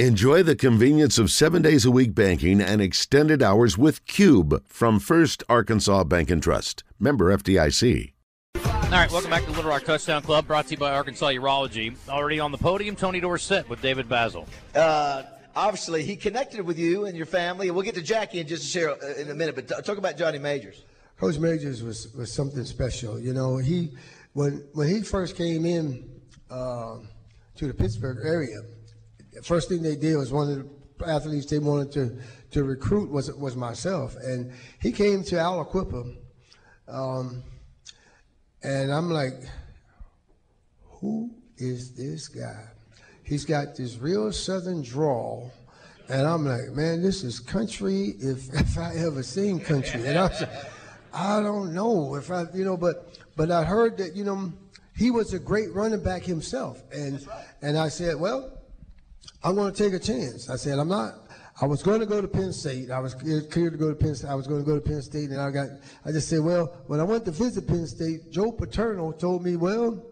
Enjoy 0.00 0.42
the 0.42 0.56
convenience 0.56 1.18
of 1.18 1.30
seven 1.30 1.62
days 1.62 1.84
a 1.84 1.90
week 1.92 2.16
banking 2.16 2.60
and 2.60 2.82
extended 2.82 3.40
hours 3.44 3.78
with 3.78 4.04
Cube 4.06 4.60
from 4.66 4.98
First 4.98 5.44
Arkansas 5.48 6.02
Bank 6.02 6.32
and 6.32 6.42
Trust. 6.42 6.82
Member 6.98 7.32
FDIC. 7.36 8.12
All 8.56 8.90
right, 8.90 9.08
welcome 9.12 9.30
back 9.30 9.44
to 9.44 9.52
Little 9.52 9.70
Rock 9.70 9.84
Touchdown 9.84 10.20
Club, 10.22 10.48
brought 10.48 10.64
to 10.64 10.72
you 10.72 10.78
by 10.78 10.90
Arkansas 10.90 11.28
Urology. 11.28 11.94
Already 12.08 12.40
on 12.40 12.50
the 12.50 12.58
podium, 12.58 12.96
Tony 12.96 13.20
Dorsett 13.20 13.68
with 13.68 13.80
David 13.82 14.08
Bazzel. 14.08 14.48
Uh, 14.74 15.22
obviously, 15.54 16.02
he 16.02 16.16
connected 16.16 16.62
with 16.62 16.76
you 16.76 17.04
and 17.04 17.16
your 17.16 17.26
family, 17.26 17.68
and 17.68 17.76
we'll 17.76 17.84
get 17.84 17.94
to 17.94 18.02
Jackie 18.02 18.40
in 18.40 18.48
just 18.48 18.64
a 18.64 18.66
share 18.66 18.90
uh, 18.90 19.14
in 19.16 19.30
a 19.30 19.34
minute. 19.34 19.54
But 19.54 19.68
talk 19.86 19.98
about 19.98 20.18
Johnny 20.18 20.40
Majors. 20.40 20.82
Coach 21.20 21.38
Majors 21.38 21.84
was, 21.84 22.12
was 22.14 22.32
something 22.32 22.64
special. 22.64 23.16
You 23.20 23.32
know, 23.32 23.58
he 23.58 23.92
when 24.32 24.64
when 24.72 24.88
he 24.88 25.02
first 25.02 25.36
came 25.36 25.64
in 25.64 26.10
uh, 26.50 26.96
to 27.54 27.68
the 27.68 27.74
Pittsburgh 27.74 28.18
area, 28.24 28.58
first 29.44 29.68
thing 29.68 29.82
they 29.82 29.96
did 29.96 30.16
was 30.16 30.32
one 30.32 30.50
of 30.50 30.68
the 30.98 31.06
athletes 31.06 31.46
they 31.46 31.58
wanted 31.58 31.92
to 31.92 32.18
to 32.52 32.64
recruit 32.64 33.10
was 33.10 33.32
was 33.34 33.56
myself, 33.56 34.16
and 34.16 34.52
he 34.80 34.92
came 34.92 35.22
to 35.24 35.36
Aliquippa, 35.36 36.16
um, 36.88 37.42
and 38.62 38.92
I'm 38.92 39.10
like, 39.10 39.34
who 41.00 41.30
is 41.58 41.92
this 41.94 42.28
guy? 42.28 42.64
He's 43.22 43.44
got 43.44 43.76
this 43.76 43.98
real 43.98 44.32
southern 44.32 44.82
drawl. 44.82 45.52
And 46.08 46.26
I'm 46.26 46.44
like, 46.46 46.72
man, 46.72 47.02
this 47.02 47.24
is 47.24 47.40
country 47.40 48.14
if, 48.18 48.52
if 48.60 48.78
I 48.78 48.94
ever 48.96 49.22
seen 49.22 49.60
country. 49.60 50.06
And 50.06 50.18
I 50.18 50.22
was, 50.28 50.44
I 51.12 51.40
don't 51.40 51.74
know 51.74 52.14
if 52.16 52.30
I, 52.30 52.44
you 52.54 52.64
know, 52.64 52.76
but 52.76 53.18
but 53.36 53.50
I 53.50 53.64
heard 53.64 53.96
that, 53.98 54.14
you 54.14 54.24
know, 54.24 54.52
he 54.96 55.10
was 55.10 55.32
a 55.32 55.38
great 55.38 55.72
running 55.72 56.02
back 56.02 56.22
himself. 56.22 56.82
And 56.92 57.26
and 57.62 57.78
I 57.78 57.88
said, 57.88 58.16
well, 58.16 58.63
I'm 59.42 59.54
going 59.54 59.72
to 59.72 59.82
take 59.82 59.92
a 59.92 59.98
chance. 59.98 60.48
I 60.48 60.56
said, 60.56 60.78
I'm 60.78 60.88
not. 60.88 61.14
I 61.60 61.66
was 61.66 61.82
going 61.82 62.00
to 62.00 62.06
go 62.06 62.20
to 62.20 62.26
Penn 62.26 62.52
State. 62.52 62.90
I 62.90 62.98
was 62.98 63.14
clear 63.14 63.70
to 63.70 63.76
go 63.76 63.88
to 63.88 63.94
Penn 63.94 64.14
State. 64.14 64.28
I 64.28 64.34
was 64.34 64.46
going 64.46 64.64
to 64.64 64.66
go 64.66 64.74
to 64.74 64.80
Penn 64.80 65.02
State, 65.02 65.30
and 65.30 65.40
I 65.40 65.50
got. 65.50 65.68
I 66.04 66.10
just 66.10 66.28
said, 66.28 66.40
well, 66.40 66.82
when 66.88 66.98
I 66.98 67.04
went 67.04 67.24
to 67.26 67.30
visit 67.30 67.68
Penn 67.68 67.86
State, 67.86 68.30
Joe 68.30 68.50
Paterno 68.50 69.12
told 69.12 69.44
me, 69.44 69.56
well, 69.56 70.04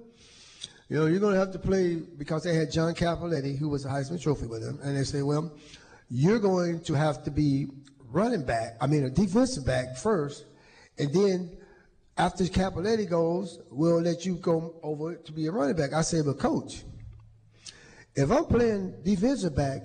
you 0.88 0.98
know, 0.98 1.06
you're 1.06 1.20
going 1.20 1.34
to 1.34 1.40
have 1.40 1.52
to 1.52 1.58
play 1.58 1.96
because 1.96 2.44
they 2.44 2.54
had 2.54 2.70
John 2.70 2.94
Cappelletti, 2.94 3.58
who 3.58 3.68
was 3.68 3.84
a 3.84 3.88
Heisman 3.88 4.22
Trophy 4.22 4.46
with 4.46 4.62
him, 4.62 4.78
and 4.82 4.96
they 4.96 5.04
said, 5.04 5.24
well, 5.24 5.52
you're 6.10 6.38
going 6.38 6.80
to 6.84 6.94
have 6.94 7.24
to 7.24 7.30
be 7.30 7.66
running 8.10 8.44
back. 8.44 8.76
I 8.80 8.86
mean, 8.86 9.04
a 9.04 9.10
defensive 9.10 9.66
back 9.66 9.96
first, 9.96 10.44
and 10.98 11.12
then 11.12 11.56
after 12.18 12.44
Cappelletti 12.44 13.08
goes, 13.08 13.60
we'll 13.70 14.00
let 14.00 14.26
you 14.26 14.36
go 14.36 14.78
over 14.82 15.16
to 15.16 15.32
be 15.32 15.46
a 15.46 15.50
running 15.50 15.74
back. 15.74 15.92
I 15.92 16.02
said, 16.02 16.26
but 16.26 16.38
coach, 16.38 16.84
if 18.14 18.30
I'm 18.30 18.44
playing 18.44 18.94
defensive 19.02 19.56
back, 19.56 19.82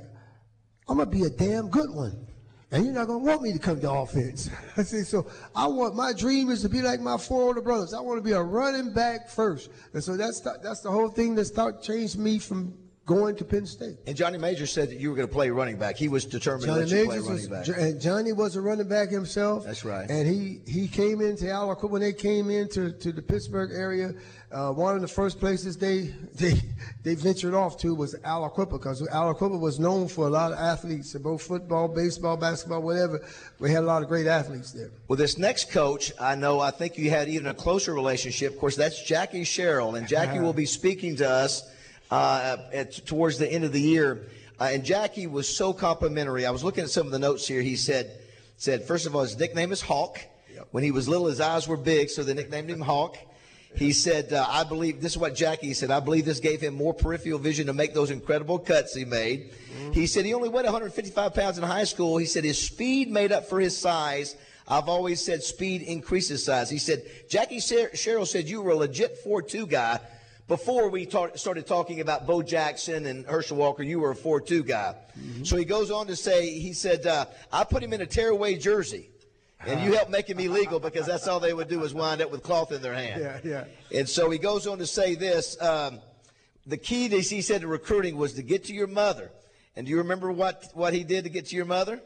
I'm 0.87 0.97
gonna 0.97 1.09
be 1.09 1.23
a 1.23 1.29
damn 1.29 1.69
good 1.69 1.89
one. 1.89 2.27
And 2.71 2.83
you're 2.83 2.93
not 2.93 3.07
gonna 3.07 3.23
want 3.23 3.41
me 3.41 3.53
to 3.53 3.59
come 3.59 3.79
to 3.79 3.91
offense. 3.91 4.49
I 4.77 4.83
said, 4.83 5.07
so 5.07 5.27
I 5.55 5.67
want 5.67 5.95
my 5.95 6.11
dream 6.13 6.49
is 6.49 6.61
to 6.63 6.69
be 6.69 6.81
like 6.81 6.99
my 6.99 7.17
four 7.17 7.43
older 7.43 7.61
brothers. 7.61 7.93
I 7.93 8.01
want 8.01 8.17
to 8.17 8.23
be 8.23 8.33
a 8.33 8.41
running 8.41 8.93
back 8.93 9.29
first. 9.29 9.69
And 9.93 10.03
so 10.03 10.17
that's 10.17 10.41
the, 10.41 10.57
that's 10.61 10.81
the 10.81 10.91
whole 10.91 11.09
thing 11.09 11.35
that 11.35 11.45
start 11.45 11.81
changed 11.81 12.17
me 12.17 12.39
from 12.39 12.77
going 13.07 13.37
to 13.37 13.45
Penn 13.45 13.65
State. 13.65 13.97
And 14.05 14.15
Johnny 14.15 14.37
Major 14.37 14.67
said 14.67 14.89
that 14.89 14.99
you 14.99 15.09
were 15.09 15.15
going 15.15 15.27
to 15.27 15.33
play 15.33 15.49
running 15.49 15.77
back. 15.77 15.95
He 15.95 16.09
was 16.09 16.25
determined 16.25 16.65
Johnny 16.65 16.85
to 16.85 16.95
Majors 16.95 17.07
play 17.07 17.19
running 17.19 17.49
back. 17.49 17.67
and 17.69 18.01
Johnny 18.01 18.33
was 18.33 18.55
a 18.57 18.61
running 18.61 18.87
back 18.87 19.09
himself. 19.09 19.65
That's 19.65 19.85
right. 19.85 20.07
And 20.09 20.27
he 20.27 20.59
he 20.67 20.87
came 20.87 21.21
into 21.21 21.45
Aliquippa 21.45 21.89
when 21.89 22.01
they 22.01 22.13
came 22.13 22.51
into 22.51 22.91
to 22.91 23.11
the 23.11 23.21
Pittsburgh 23.21 23.71
area. 23.73 24.13
Uh, 24.51 24.71
one 24.71 24.95
of 24.95 25.01
the 25.01 25.07
first 25.07 25.39
places 25.39 25.77
they 25.77 26.13
they 26.35 26.61
they 27.03 27.15
ventured 27.15 27.53
off 27.53 27.77
to 27.77 27.95
was 27.95 28.13
Aliquippa 28.13 28.71
because 28.71 29.01
Aliquippa 29.01 29.57
was 29.57 29.79
known 29.79 30.09
for 30.09 30.27
a 30.27 30.29
lot 30.29 30.51
of 30.51 30.59
athletes, 30.59 31.13
both 31.13 31.41
football, 31.41 31.87
baseball, 31.87 32.35
basketball, 32.35 32.81
whatever. 32.81 33.25
We 33.59 33.71
had 33.71 33.83
a 33.83 33.87
lot 33.87 34.03
of 34.03 34.09
great 34.09 34.27
athletes 34.27 34.73
there. 34.73 34.91
Well, 35.07 35.17
this 35.17 35.37
next 35.37 35.71
coach, 35.71 36.11
I 36.19 36.35
know, 36.35 36.59
I 36.59 36.71
think 36.71 36.97
you 36.97 37.09
had 37.09 37.29
even 37.29 37.47
a 37.47 37.53
closer 37.53 37.93
relationship. 37.93 38.53
Of 38.53 38.59
course, 38.59 38.75
that's 38.75 39.01
Jackie 39.01 39.45
Sherrill, 39.45 39.95
and 39.95 40.07
Jackie 40.09 40.39
will 40.39 40.53
be 40.53 40.65
speaking 40.65 41.15
to 41.17 41.29
us 41.29 41.63
at, 42.11 43.05
towards 43.05 43.37
the 43.37 43.51
end 43.51 43.63
of 43.63 43.71
the 43.71 43.81
year. 43.81 44.27
Uh, 44.59 44.69
and 44.71 44.83
Jackie 44.83 45.27
was 45.27 45.47
so 45.47 45.73
complimentary. 45.73 46.45
I 46.45 46.51
was 46.51 46.63
looking 46.63 46.83
at 46.83 46.89
some 46.89 47.05
of 47.05 47.11
the 47.11 47.19
notes 47.19 47.47
here. 47.47 47.61
He 47.61 47.75
said, 47.75 48.19
said 48.57 48.83
first 48.83 49.05
of 49.05 49.15
all, 49.15 49.21
his 49.21 49.37
nickname 49.37 49.71
is 49.71 49.81
Hawk. 49.81 50.19
When 50.71 50.83
he 50.83 50.91
was 50.91 51.07
little, 51.07 51.27
his 51.27 51.39
eyes 51.39 51.67
were 51.67 51.77
big, 51.77 52.09
so 52.09 52.23
they 52.23 52.33
nicknamed 52.33 52.69
him 52.69 52.81
Hawk. 52.81 53.17
He 53.75 53.91
said, 53.93 54.33
uh, 54.33 54.43
I 54.47 54.63
believe, 54.63 55.01
this 55.01 55.11
is 55.11 55.17
what 55.19 55.35
Jackie 55.35 55.73
said, 55.75 55.91
I 55.91 55.99
believe 55.99 56.25
this 56.25 56.39
gave 56.39 56.59
him 56.61 56.73
more 56.73 56.93
peripheral 56.95 57.37
vision 57.37 57.67
to 57.67 57.73
make 57.73 57.93
those 57.93 58.09
incredible 58.09 58.57
cuts 58.57 58.95
he 58.95 59.05
made. 59.05 59.51
He 59.93 60.07
said 60.07 60.25
he 60.25 60.33
only 60.33 60.49
weighed 60.49 60.65
155 60.65 61.33
pounds 61.35 61.57
in 61.59 61.63
high 61.63 61.83
school. 61.83 62.17
He 62.17 62.25
said 62.25 62.43
his 62.43 62.59
speed 62.59 63.11
made 63.11 63.31
up 63.31 63.45
for 63.45 63.59
his 63.59 63.77
size. 63.77 64.35
I've 64.67 64.89
always 64.89 65.23
said 65.23 65.43
speed 65.43 65.83
increases 65.83 66.43
size. 66.43 66.69
He 66.71 66.79
said, 66.79 67.03
Jackie 67.29 67.59
Sher- 67.59 67.95
Sherrill 67.95 68.25
said 68.25 68.49
you 68.49 68.61
were 68.61 68.71
a 68.71 68.75
legit 68.75 69.23
4-2 69.23 69.69
guy. 69.69 69.99
Before 70.47 70.89
we 70.89 71.05
ta- 71.05 71.35
started 71.35 71.67
talking 71.67 71.99
about 71.99 72.25
Bo 72.25 72.41
Jackson 72.41 73.05
and 73.05 73.25
Herschel 73.25 73.57
Walker, 73.57 73.83
you 73.83 73.99
were 73.99 74.11
a 74.11 74.15
4-2 74.15 74.65
guy. 74.65 74.95
So 75.43 75.57
he 75.57 75.65
goes 75.65 75.91
on 75.91 76.07
to 76.07 76.15
say, 76.15 76.51
he 76.51 76.71
said, 76.71 77.05
uh, 77.05 77.25
I 77.51 77.65
put 77.65 77.83
him 77.83 77.91
in 77.91 78.01
a 78.01 78.05
tearaway 78.05 78.55
jersey. 78.55 79.09
And 79.65 79.81
you 79.81 79.93
helped 79.93 80.11
make 80.11 80.29
him 80.29 80.37
legal 80.37 80.79
because 80.79 81.05
that's 81.05 81.27
all 81.27 81.39
they 81.39 81.53
would 81.53 81.67
do 81.67 81.83
is 81.83 81.93
wind 81.93 82.21
up 82.21 82.31
with 82.31 82.43
cloth 82.43 82.71
in 82.71 82.81
their 82.81 82.93
hand. 82.93 83.21
Yeah, 83.21 83.39
yeah. 83.43 83.97
And 83.99 84.07
so 84.07 84.29
he 84.29 84.37
goes 84.37 84.67
on 84.67 84.77
to 84.77 84.85
say 84.85 85.15
this 85.15 85.61
um, 85.61 85.99
the 86.65 86.77
key, 86.77 87.09
to, 87.09 87.19
he 87.19 87.41
said, 87.41 87.61
to 87.61 87.67
recruiting 87.67 88.15
was 88.15 88.33
to 88.33 88.43
get 88.43 88.65
to 88.65 88.73
your 88.73 88.87
mother. 88.87 89.31
And 89.75 89.85
do 89.85 89.91
you 89.91 89.97
remember 89.97 90.31
what, 90.31 90.69
what 90.73 90.93
he 90.93 91.03
did 91.03 91.23
to 91.23 91.29
get 91.29 91.47
to 91.47 91.55
your 91.55 91.65
mother? 91.65 91.99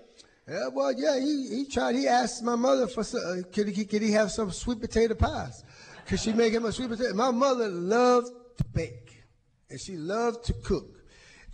Yeah, 0.49 0.69
well, 0.73 0.91
yeah, 0.97 1.19
he, 1.19 1.47
he 1.49 1.65
tried. 1.65 1.95
He 1.95 2.07
asked 2.07 2.43
my 2.43 2.55
mother 2.55 2.87
for 2.87 3.03
some, 3.03 3.21
uh, 3.25 3.47
could 3.53 3.69
he 3.69 3.85
could 3.85 4.01
he 4.01 4.11
have 4.11 4.31
some 4.31 4.51
sweet 4.51 4.81
potato 4.81 5.13
pies? 5.13 5.63
Could 6.11 6.19
she 6.19 6.33
make 6.33 6.51
him 6.51 6.65
a 6.65 6.73
sweet 6.73 6.89
potato? 6.89 7.13
My 7.13 7.31
mother 7.31 7.69
loved 7.69 8.33
to 8.57 8.65
bake, 8.73 9.23
and 9.69 9.79
she 9.79 9.95
loved 9.95 10.43
to 10.43 10.53
cook, 10.61 11.05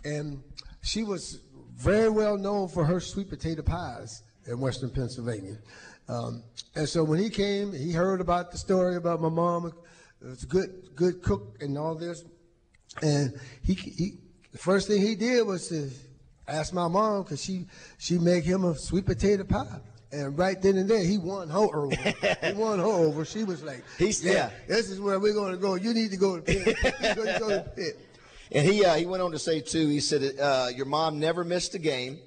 and 0.04 0.42
she 0.82 1.04
was 1.04 1.42
very 1.76 2.08
well 2.08 2.36
known 2.36 2.66
for 2.66 2.84
her 2.84 2.98
sweet 2.98 3.30
potato 3.30 3.62
pies 3.62 4.24
in 4.48 4.58
Western 4.58 4.90
Pennsylvania. 4.90 5.58
Um, 6.08 6.42
and 6.74 6.88
so 6.88 7.04
when 7.04 7.20
he 7.20 7.30
came, 7.30 7.72
he 7.72 7.92
heard 7.92 8.20
about 8.20 8.50
the 8.50 8.58
story 8.58 8.96
about 8.96 9.20
my 9.20 9.28
mom. 9.28 9.66
It 9.66 9.74
was 10.26 10.42
a 10.42 10.46
good 10.46 10.90
good 10.96 11.22
cook 11.22 11.58
and 11.60 11.78
all 11.78 11.94
this, 11.94 12.24
and 13.00 13.38
he 13.62 13.74
he 13.74 14.14
the 14.50 14.58
first 14.58 14.88
thing 14.88 15.00
he 15.00 15.14
did 15.14 15.46
was 15.46 15.68
to 15.68 15.88
ask 16.48 16.74
my 16.74 16.88
mom 16.88 17.22
because 17.22 17.44
she 17.44 17.66
she 17.96 18.18
make 18.18 18.42
him 18.42 18.64
a 18.64 18.74
sweet 18.74 19.06
potato 19.06 19.44
pie. 19.44 19.78
And 20.10 20.38
right 20.38 20.60
then 20.60 20.78
and 20.78 20.88
there, 20.88 21.04
he 21.04 21.18
won 21.18 21.50
her 21.50 21.58
over. 21.58 21.94
he 21.94 22.52
won 22.54 22.78
her 22.78 22.84
over. 22.84 23.24
She 23.24 23.44
was 23.44 23.62
like, 23.62 23.84
He's- 23.98 24.22
yeah, 24.22 24.32
yeah. 24.32 24.50
this 24.66 24.90
is 24.90 25.00
where 25.00 25.18
we're 25.20 25.34
going 25.34 25.52
to 25.52 25.58
go. 25.58 25.74
You 25.74 25.92
need 25.92 26.10
to 26.12 26.16
go 26.16 26.36
to 26.36 26.42
pit. 26.42 26.66
you 26.66 26.74
to 27.14 27.36
go 27.38 27.48
to 27.50 27.70
Pitt." 27.76 28.04
And 28.50 28.66
he 28.66 28.82
uh, 28.82 28.94
he 28.94 29.04
went 29.04 29.22
on 29.22 29.32
to 29.32 29.38
say 29.38 29.60
too. 29.60 29.88
He 29.88 30.00
said 30.00 30.38
uh, 30.40 30.68
your 30.74 30.86
mom 30.86 31.18
never 31.20 31.44
missed 31.44 31.74
a 31.74 31.78
game. 31.78 32.18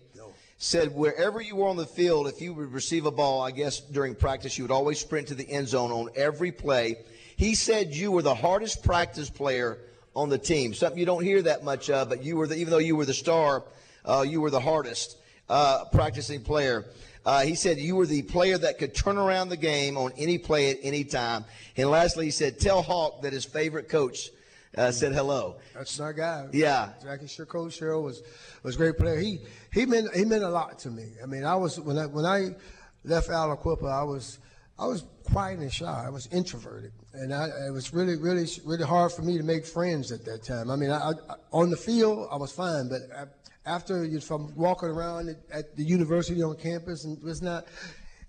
Said 0.59 0.93
wherever 0.93 1.41
you 1.41 1.55
were 1.55 1.67
on 1.67 1.77
the 1.77 1.87
field, 1.87 2.27
if 2.27 2.39
you 2.39 2.53
would 2.53 2.71
receive 2.71 3.07
a 3.07 3.11
ball, 3.11 3.41
I 3.41 3.49
guess 3.49 3.79
during 3.79 4.13
practice, 4.13 4.55
you 4.55 4.63
would 4.63 4.69
always 4.71 4.99
sprint 4.99 5.29
to 5.29 5.33
the 5.33 5.49
end 5.49 5.67
zone 5.67 5.91
on 5.91 6.09
every 6.15 6.51
play. 6.51 6.97
He 7.35 7.55
said 7.55 7.95
you 7.95 8.11
were 8.11 8.21
the 8.21 8.35
hardest 8.35 8.83
practice 8.83 9.31
player 9.31 9.79
on 10.15 10.29
the 10.29 10.37
team. 10.37 10.75
Something 10.75 10.99
you 10.99 11.07
don't 11.07 11.23
hear 11.23 11.41
that 11.41 11.63
much 11.63 11.89
of, 11.89 12.09
but 12.09 12.23
you 12.23 12.35
were 12.37 12.45
the, 12.45 12.55
even 12.57 12.69
though 12.69 12.77
you 12.77 12.95
were 12.95 13.05
the 13.05 13.15
star, 13.15 13.63
uh, 14.05 14.21
you 14.21 14.41
were 14.41 14.51
the 14.51 14.59
hardest 14.59 15.17
uh, 15.49 15.85
practicing 15.85 16.43
player. 16.43 16.85
Uh, 17.25 17.41
he 17.41 17.55
said 17.55 17.77
you 17.77 17.95
were 17.95 18.05
the 18.05 18.23
player 18.23 18.57
that 18.57 18.79
could 18.79 18.95
turn 18.95 19.17
around 19.17 19.49
the 19.49 19.57
game 19.57 19.97
on 19.97 20.11
any 20.17 20.37
play 20.37 20.71
at 20.71 20.77
any 20.81 21.03
time. 21.03 21.45
And 21.77 21.89
lastly, 21.89 22.25
he 22.25 22.31
said, 22.31 22.59
tell 22.59 22.81
Hawk 22.81 23.21
that 23.21 23.31
his 23.31 23.45
favorite 23.45 23.89
coach 23.89 24.31
uh, 24.77 24.91
said 24.91 25.13
hello. 25.13 25.57
That's 25.73 25.99
our 25.99 26.13
guy. 26.13 26.47
Yeah. 26.53 26.89
Jackie 27.03 27.27
Sher- 27.27 27.45
Coach 27.45 27.73
Sherrill 27.73 28.03
was 28.03 28.23
was 28.63 28.75
a 28.75 28.77
great 28.77 28.97
player. 28.97 29.19
He 29.19 29.39
he 29.73 29.85
meant 29.85 30.15
he 30.15 30.25
meant 30.25 30.43
a 30.43 30.49
lot 30.49 30.79
to 30.79 30.89
me. 30.89 31.11
I 31.21 31.25
mean, 31.25 31.43
I 31.43 31.55
was 31.55 31.79
when 31.79 31.97
I 31.97 32.05
when 32.05 32.25
I 32.25 32.55
left 33.03 33.29
Aliquippa, 33.29 33.91
I 33.91 34.03
was 34.03 34.39
I 34.79 34.87
was 34.87 35.03
quiet 35.25 35.59
and 35.59 35.71
shy. 35.71 36.03
I 36.05 36.09
was 36.09 36.27
introverted, 36.31 36.93
and 37.13 37.33
I, 37.33 37.47
it 37.67 37.71
was 37.71 37.93
really 37.93 38.15
really 38.15 38.47
really 38.65 38.85
hard 38.85 39.11
for 39.11 39.23
me 39.23 39.37
to 39.37 39.43
make 39.43 39.65
friends 39.65 40.11
at 40.11 40.23
that 40.25 40.43
time. 40.43 40.69
I 40.69 40.75
mean, 40.75 40.89
I, 40.89 41.09
I, 41.09 41.35
on 41.51 41.69
the 41.69 41.77
field 41.77 42.29
I 42.31 42.37
was 42.37 42.51
fine, 42.51 42.87
but 42.87 43.01
I, 43.15 43.25
after 43.65 44.03
you 44.03 44.19
from 44.19 44.53
walking 44.55 44.89
around 44.89 45.29
at, 45.29 45.37
at 45.51 45.75
the 45.75 45.83
university 45.83 46.41
on 46.41 46.55
campus, 46.57 47.05
and 47.05 47.17
it 47.17 47.23
was 47.23 47.41
not. 47.41 47.65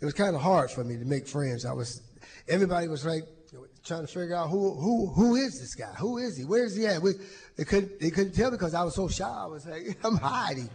It 0.00 0.04
was 0.04 0.14
kind 0.14 0.34
of 0.34 0.42
hard 0.42 0.70
for 0.70 0.82
me 0.82 0.96
to 0.96 1.04
make 1.04 1.28
friends. 1.28 1.64
I 1.64 1.72
was 1.72 2.02
everybody 2.48 2.88
was 2.88 3.04
like 3.06 3.22
trying 3.84 4.02
to 4.02 4.06
figure 4.06 4.34
out 4.34 4.48
who 4.48 4.74
who 4.74 5.06
who 5.08 5.36
is 5.36 5.60
this 5.60 5.74
guy? 5.74 5.92
Who 5.98 6.18
is 6.18 6.36
he? 6.36 6.44
Where 6.44 6.64
is 6.64 6.76
he 6.76 6.86
at? 6.86 7.00
We, 7.02 7.12
they 7.56 7.64
couldn't 7.64 8.00
they 8.00 8.10
couldn't 8.10 8.32
tell 8.32 8.50
because 8.50 8.74
I 8.74 8.82
was 8.82 8.94
so 8.94 9.08
shy. 9.08 9.28
I 9.28 9.46
was 9.46 9.66
like 9.66 9.98
I'm 10.04 10.16
hiding. 10.16 10.70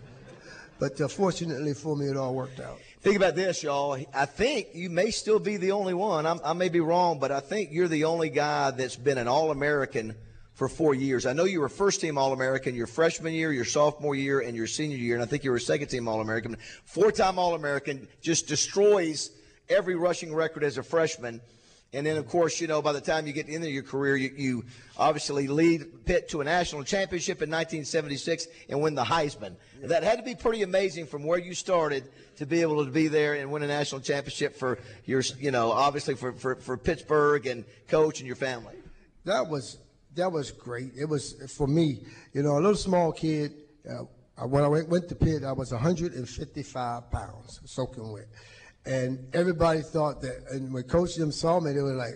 But 0.79 0.99
uh, 1.01 1.07
fortunately 1.07 1.73
for 1.73 1.95
me, 1.95 2.07
it 2.07 2.17
all 2.17 2.35
worked 2.35 2.59
out. 2.59 2.79
Think 3.01 3.15
about 3.15 3.35
this, 3.35 3.63
y'all. 3.63 3.97
I 4.13 4.25
think 4.25 4.69
you 4.73 4.89
may 4.89 5.11
still 5.11 5.39
be 5.39 5.57
the 5.57 5.71
only 5.71 5.93
one. 5.93 6.25
I'm, 6.25 6.39
I 6.43 6.53
may 6.53 6.69
be 6.69 6.79
wrong, 6.79 7.19
but 7.19 7.31
I 7.31 7.39
think 7.39 7.69
you're 7.71 7.87
the 7.87 8.03
only 8.03 8.29
guy 8.29 8.71
that's 8.71 8.95
been 8.95 9.17
an 9.17 9.27
All 9.27 9.51
American 9.51 10.15
for 10.57 10.67
four 10.67 10.95
years. 10.95 11.27
I 11.27 11.33
know 11.33 11.43
you 11.43 11.61
were 11.61 11.69
first 11.69 12.01
team 12.01 12.17
All 12.17 12.33
American 12.33 12.73
your 12.73 12.87
freshman 12.87 13.31
year, 13.31 13.53
your 13.53 13.63
sophomore 13.63 14.15
year, 14.15 14.39
and 14.39 14.57
your 14.57 14.65
senior 14.65 14.97
year, 14.97 15.13
and 15.13 15.23
I 15.23 15.27
think 15.27 15.43
you 15.43 15.51
were 15.51 15.59
second 15.59 15.87
team 15.87 16.07
All 16.07 16.19
American. 16.19 16.57
Four 16.83 17.11
time 17.11 17.37
All 17.37 17.53
American 17.53 18.07
just 18.21 18.47
destroys 18.47 19.29
every 19.69 19.93
rushing 19.93 20.33
record 20.33 20.63
as 20.63 20.79
a 20.79 20.83
freshman. 20.83 21.41
And 21.93 22.07
then, 22.07 22.17
of 22.17 22.27
course, 22.27 22.59
you 22.59 22.65
know, 22.65 22.81
by 22.81 22.91
the 22.91 22.99
time 22.99 23.27
you 23.27 23.33
get 23.33 23.45
to 23.45 23.51
the 23.51 23.55
end 23.55 23.65
of 23.65 23.69
your 23.69 23.83
career, 23.83 24.17
you, 24.17 24.33
you 24.35 24.65
obviously 24.97 25.47
lead 25.47 26.05
Pitt 26.05 26.27
to 26.29 26.41
a 26.41 26.43
national 26.43 26.83
championship 26.83 27.43
in 27.43 27.51
1976 27.51 28.47
and 28.67 28.81
win 28.81 28.95
the 28.95 29.03
Heisman. 29.03 29.55
Yeah. 29.79 29.87
That 29.87 30.03
had 30.03 30.17
to 30.17 30.23
be 30.23 30.33
pretty 30.33 30.63
amazing 30.63 31.05
from 31.05 31.23
where 31.23 31.37
you 31.37 31.53
started 31.53 32.03
to 32.37 32.47
be 32.47 32.61
able 32.61 32.83
to 32.83 32.91
be 32.91 33.07
there 33.09 33.35
and 33.35 33.51
win 33.51 33.61
a 33.61 33.67
national 33.67 34.01
championship 34.01 34.55
for 34.55 34.79
your, 35.05 35.21
you 35.39 35.51
know, 35.51 35.71
obviously 35.71 36.15
for, 36.15 36.33
for, 36.33 36.55
for 36.55 36.77
Pittsburgh 36.77 37.45
and 37.45 37.63
coach 37.87 38.21
and 38.21 38.27
your 38.27 38.35
family. 38.35 38.73
That 39.23 39.47
was 39.49 39.77
that 40.17 40.31
was 40.31 40.51
great. 40.51 40.91
It 40.97 41.05
was 41.05 41.33
for 41.55 41.67
me, 41.67 41.99
you 42.33 42.43
know, 42.43 42.53
a 42.53 42.59
little 42.59 42.75
small 42.75 43.11
kid. 43.11 43.53
Uh, 43.89 44.03
when 44.45 44.63
I 44.63 44.67
went, 44.67 44.89
went 44.89 45.09
to 45.09 45.15
Pitt, 45.15 45.43
I 45.43 45.51
was 45.51 45.71
155 45.71 47.11
pounds, 47.11 47.61
soaking 47.65 48.11
wet. 48.11 48.27
And 48.85 49.27
everybody 49.33 49.81
thought 49.81 50.21
that, 50.21 50.43
and 50.51 50.73
when 50.73 50.83
Coach 50.83 51.15
them 51.15 51.31
saw 51.31 51.59
me, 51.59 51.71
they 51.71 51.81
were 51.81 51.93
like, 51.93 52.15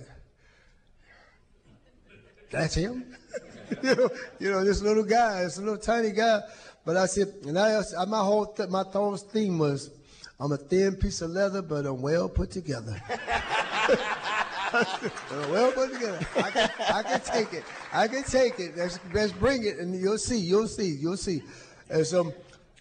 that's 2.52 2.76
him? 2.76 3.16
you, 3.84 3.96
know, 3.96 4.10
you 4.40 4.52
know, 4.52 4.64
this 4.64 4.82
little 4.82 5.04
guy, 5.04 5.44
this 5.44 5.58
little 5.58 5.78
tiny 5.78 6.12
guy. 6.12 6.42
But 6.86 6.98
I 6.98 7.06
said, 7.06 7.34
and 7.46 7.58
I, 7.58 7.82
my 8.08 8.20
whole, 8.20 8.48
th- 8.48 8.70
my 8.70 8.84
whole 8.84 9.18
theme 9.18 9.58
was, 9.58 9.92
I'm 10.40 10.52
a 10.52 10.58
thin 10.58 10.96
piece 10.96 11.22
of 11.22 11.32
leather, 11.32 11.62
but 11.62 11.86
I'm 11.86 12.02
well 12.02 12.28
put 12.30 12.52
together. 12.52 13.02
well 14.74 15.72
put 15.72 15.94
together. 15.94 16.20
I 16.36 16.52
can, 16.52 16.70
I 16.90 17.04
can 17.04 17.20
take 17.22 17.54
it. 17.54 17.64
I 17.92 18.08
can 18.08 18.24
take 18.24 18.60
it. 18.60 18.78
Let's, 18.78 19.00
let's 19.14 19.32
bring 19.32 19.66
it, 19.66 19.78
and 19.78 20.00
you'll 20.00 20.18
see. 20.18 20.38
You'll 20.38 20.68
see. 20.68 20.88
You'll 20.88 21.18
see. 21.18 21.42
And 21.90 22.06
so, 22.06 22.34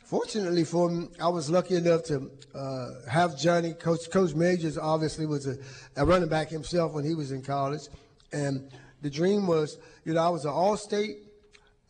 fortunately 0.04 0.64
for 0.64 0.90
me, 0.90 1.08
I 1.20 1.28
was 1.28 1.50
lucky 1.50 1.76
enough 1.76 2.04
to 2.04 2.30
uh, 2.54 3.08
have 3.08 3.38
Johnny. 3.38 3.72
Coach 3.72 4.10
Coach 4.10 4.34
Majors 4.34 4.78
obviously 4.78 5.26
was 5.26 5.46
a, 5.46 5.56
a, 5.96 6.04
running 6.04 6.28
back 6.28 6.48
himself 6.48 6.92
when 6.92 7.04
he 7.04 7.14
was 7.14 7.32
in 7.32 7.42
college, 7.42 7.82
and 8.32 8.70
the 9.02 9.10
dream 9.10 9.46
was, 9.46 9.78
you 10.04 10.14
know, 10.14 10.22
I 10.22 10.28
was 10.28 10.44
an 10.44 10.50
All-State 10.50 11.18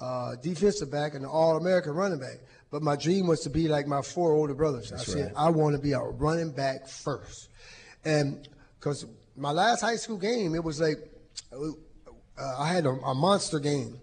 uh, 0.01 0.37
defensive 0.37 0.91
back 0.91 1.15
and 1.15 1.25
an 1.25 1.31
All-American 1.31 1.93
running 1.93 2.21
back. 2.21 2.39
But 2.71 2.83
my 2.83 2.95
dream 2.95 3.27
was 3.27 3.41
to 3.41 3.51
be 3.51 3.67
like 3.69 3.87
my 3.87 4.01
four 4.01 4.33
older 4.33 4.55
brothers. 4.55 4.91
That's 4.91 5.09
I 5.09 5.13
said 5.13 5.33
I 5.37 5.51
want 5.51 5.75
to 5.75 5.83
be 5.83 5.93
a 5.93 5.99
running 5.99 6.53
back 6.53 6.87
first, 6.87 7.49
and 8.05 8.49
because 8.79 9.07
my 9.41 9.53
last 9.53 9.81
high 9.81 9.97
school 9.97 10.19
game, 10.19 10.55
it 10.55 10.63
was 10.63 10.81
like 10.81 10.99
uh, 11.53 12.55
I 12.59 12.69
had 12.69 12.85
a, 12.85 12.91
a 12.91 13.15
monster 13.15 13.59
game. 13.59 13.99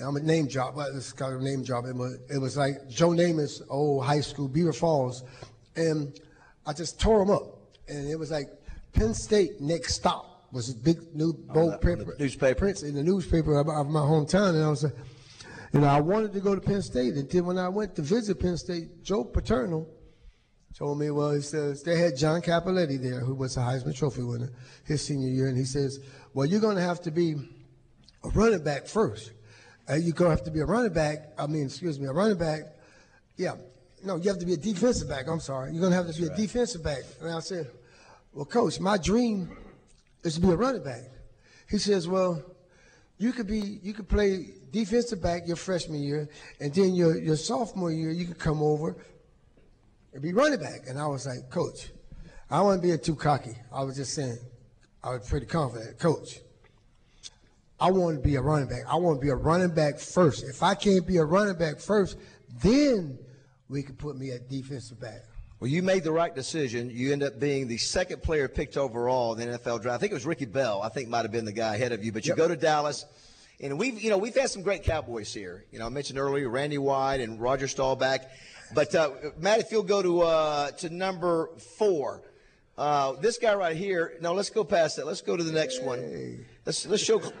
I'm 0.00 0.16
a 0.16 0.20
name 0.20 0.48
drop, 0.48 0.74
but 0.74 0.88
it's 0.94 1.12
kind 1.12 1.32
of 1.32 1.40
a 1.40 1.44
name 1.44 1.62
drop. 1.62 1.86
It 1.86 1.94
was, 1.94 2.18
it 2.28 2.38
was 2.38 2.56
like 2.56 2.88
Joe 2.88 3.10
Namath's 3.10 3.62
old 3.70 4.04
high 4.04 4.20
school, 4.20 4.48
Beaver 4.48 4.72
Falls, 4.72 5.22
and 5.76 6.18
I 6.66 6.72
just 6.72 7.00
tore 7.00 7.20
them 7.20 7.30
up. 7.30 7.58
And 7.88 8.10
it 8.10 8.18
was 8.18 8.32
like 8.32 8.48
Penn 8.92 9.14
State 9.14 9.60
next 9.60 9.94
stop 9.94 10.48
was 10.50 10.70
a 10.70 10.74
big 10.74 11.14
new 11.14 11.32
bold 11.32 11.80
paper, 11.80 12.14
newspaper 12.18 12.68
in 12.68 12.94
the 12.94 13.02
newspaper 13.02 13.58
of, 13.58 13.68
of 13.68 13.88
my 13.88 14.00
hometown, 14.00 14.50
and 14.50 14.64
I 14.64 14.70
was 14.70 14.84
like, 14.84 14.94
you 15.72 15.80
know, 15.80 15.88
I 15.88 16.00
wanted 16.00 16.32
to 16.32 16.40
go 16.40 16.54
to 16.54 16.60
Penn 16.60 16.82
State. 16.82 17.14
And 17.14 17.28
then 17.28 17.44
when 17.44 17.58
I 17.58 17.68
went 17.68 17.96
to 17.96 18.02
visit 18.02 18.40
Penn 18.40 18.56
State, 18.56 19.02
Joe 19.02 19.24
Paterno 19.24 19.86
told 20.76 20.98
me, 20.98 21.10
well, 21.10 21.32
he 21.32 21.40
says 21.40 21.82
they 21.82 21.98
had 21.98 22.16
John 22.16 22.42
Cappelletti 22.42 23.00
there, 23.00 23.20
who 23.20 23.34
was 23.34 23.56
a 23.56 23.60
Heisman 23.60 23.96
Trophy 23.96 24.22
winner 24.22 24.50
his 24.84 25.04
senior 25.06 25.28
year, 25.28 25.46
and 25.46 25.56
he 25.56 25.64
says, 25.64 26.00
well, 26.32 26.46
you're 26.46 26.60
going 26.60 26.76
to 26.76 26.82
have 26.82 27.00
to 27.02 27.10
be 27.10 27.36
a 28.24 28.28
running 28.30 28.62
back 28.62 28.86
first. 28.86 29.32
Uh, 29.88 29.94
you're 29.94 30.14
going 30.14 30.30
to 30.30 30.36
have 30.36 30.44
to 30.44 30.50
be 30.50 30.60
a 30.60 30.64
running 30.64 30.92
back. 30.92 31.32
I 31.38 31.46
mean, 31.46 31.66
excuse 31.66 32.00
me, 32.00 32.06
a 32.06 32.12
running 32.12 32.38
back. 32.38 32.62
Yeah, 33.36 33.54
no, 34.02 34.16
you 34.16 34.28
have 34.28 34.38
to 34.40 34.46
be 34.46 34.54
a 34.54 34.56
defensive 34.56 35.08
back. 35.08 35.28
I'm 35.28 35.40
sorry, 35.40 35.72
you're 35.72 35.80
going 35.80 35.92
to 35.92 35.96
have 35.96 36.06
to 36.06 36.12
That's 36.12 36.18
be 36.18 36.28
right. 36.28 36.38
a 36.38 36.42
defensive 36.42 36.82
back. 36.82 37.02
And 37.20 37.30
I 37.30 37.40
said, 37.40 37.70
well, 38.32 38.44
coach, 38.44 38.80
my 38.80 38.98
dream 38.98 39.56
is 40.24 40.34
to 40.34 40.40
be 40.40 40.50
a 40.50 40.56
running 40.56 40.82
back. 40.82 41.02
He 41.70 41.78
says, 41.78 42.08
well, 42.08 42.42
you 43.18 43.32
could 43.32 43.46
be, 43.46 43.78
you 43.82 43.92
could 43.92 44.08
play 44.08 44.54
defensive 44.72 45.22
back 45.22 45.46
your 45.46 45.56
freshman 45.56 46.02
year, 46.02 46.28
and 46.60 46.74
then 46.74 46.94
your 46.94 47.16
your 47.16 47.36
sophomore 47.36 47.92
year 47.92 48.10
you 48.10 48.26
could 48.26 48.40
come 48.40 48.60
over 48.60 48.96
and 50.14 50.22
be 50.22 50.32
running 50.32 50.60
back. 50.60 50.82
And 50.88 50.98
I 50.98 51.06
was 51.06 51.26
like, 51.26 51.50
Coach, 51.50 51.90
I 52.50 52.60
wasn't 52.62 52.84
being 52.84 52.98
too 53.00 53.16
cocky. 53.16 53.56
I 53.72 53.82
was 53.82 53.96
just 53.96 54.14
saying, 54.14 54.38
I 55.02 55.10
was 55.10 55.28
pretty 55.28 55.46
confident, 55.46 55.98
Coach. 55.98 56.38
I 57.80 57.90
want 57.90 58.16
to 58.16 58.22
be 58.22 58.36
a 58.36 58.40
running 58.40 58.68
back. 58.68 58.84
I 58.88 58.94
want 58.94 59.20
to 59.20 59.24
be 59.24 59.30
a 59.30 59.34
running 59.34 59.74
back 59.74 59.98
first. 59.98 60.44
If 60.44 60.62
I 60.62 60.74
can't 60.74 61.06
be 61.06 61.18
a 61.18 61.24
running 61.24 61.58
back 61.58 61.80
first, 61.80 62.16
then 62.62 63.18
we 63.68 63.82
can 63.82 63.96
put 63.96 64.16
me 64.16 64.30
at 64.30 64.48
defensive 64.48 65.00
back. 65.00 65.24
Well, 65.58 65.70
you 65.70 65.82
made 65.82 66.04
the 66.04 66.12
right 66.12 66.34
decision. 66.34 66.90
You 66.90 67.12
end 67.12 67.22
up 67.22 67.40
being 67.40 67.66
the 67.66 67.78
second 67.78 68.22
player 68.22 68.48
picked 68.48 68.76
overall 68.76 69.34
in 69.34 69.50
the 69.50 69.58
NFL 69.58 69.82
draft. 69.82 69.96
I 69.96 69.98
think 69.98 70.12
it 70.12 70.14
was 70.14 70.26
Ricky 70.26 70.44
Bell. 70.44 70.82
I 70.82 70.88
think 70.88 71.08
might 71.08 71.22
have 71.22 71.32
been 71.32 71.44
the 71.44 71.52
guy 71.52 71.74
ahead 71.74 71.92
of 71.92 72.04
you. 72.04 72.12
But 72.12 72.26
you 72.26 72.30
yep. 72.30 72.38
go 72.38 72.48
to 72.48 72.56
Dallas, 72.56 73.04
and 73.60 73.78
we've 73.78 74.00
you 74.00 74.10
know 74.10 74.18
we've 74.18 74.34
had 74.34 74.50
some 74.50 74.62
great 74.62 74.84
Cowboys 74.84 75.32
here. 75.32 75.64
You 75.72 75.78
know, 75.78 75.86
I 75.86 75.88
mentioned 75.88 76.18
earlier 76.18 76.48
Randy 76.48 76.78
White 76.78 77.20
and 77.20 77.40
Roger 77.40 77.66
Staubach. 77.66 78.22
But 78.74 78.94
uh, 78.94 79.10
Matt, 79.38 79.60
if 79.60 79.70
you'll 79.72 79.82
go 79.82 80.02
to 80.02 80.22
uh, 80.22 80.70
to 80.72 80.90
number 80.90 81.48
four, 81.78 82.22
uh, 82.76 83.12
this 83.20 83.38
guy 83.38 83.54
right 83.54 83.76
here. 83.76 84.14
No, 84.20 84.34
let's 84.34 84.50
go 84.50 84.64
past 84.64 84.96
that. 84.96 85.06
Let's 85.06 85.22
go 85.22 85.36
to 85.36 85.44
the 85.44 85.52
next 85.52 85.78
hey. 85.78 85.86
one. 85.86 86.44
Let's 86.66 86.86
let's 86.86 87.02
show. 87.02 87.18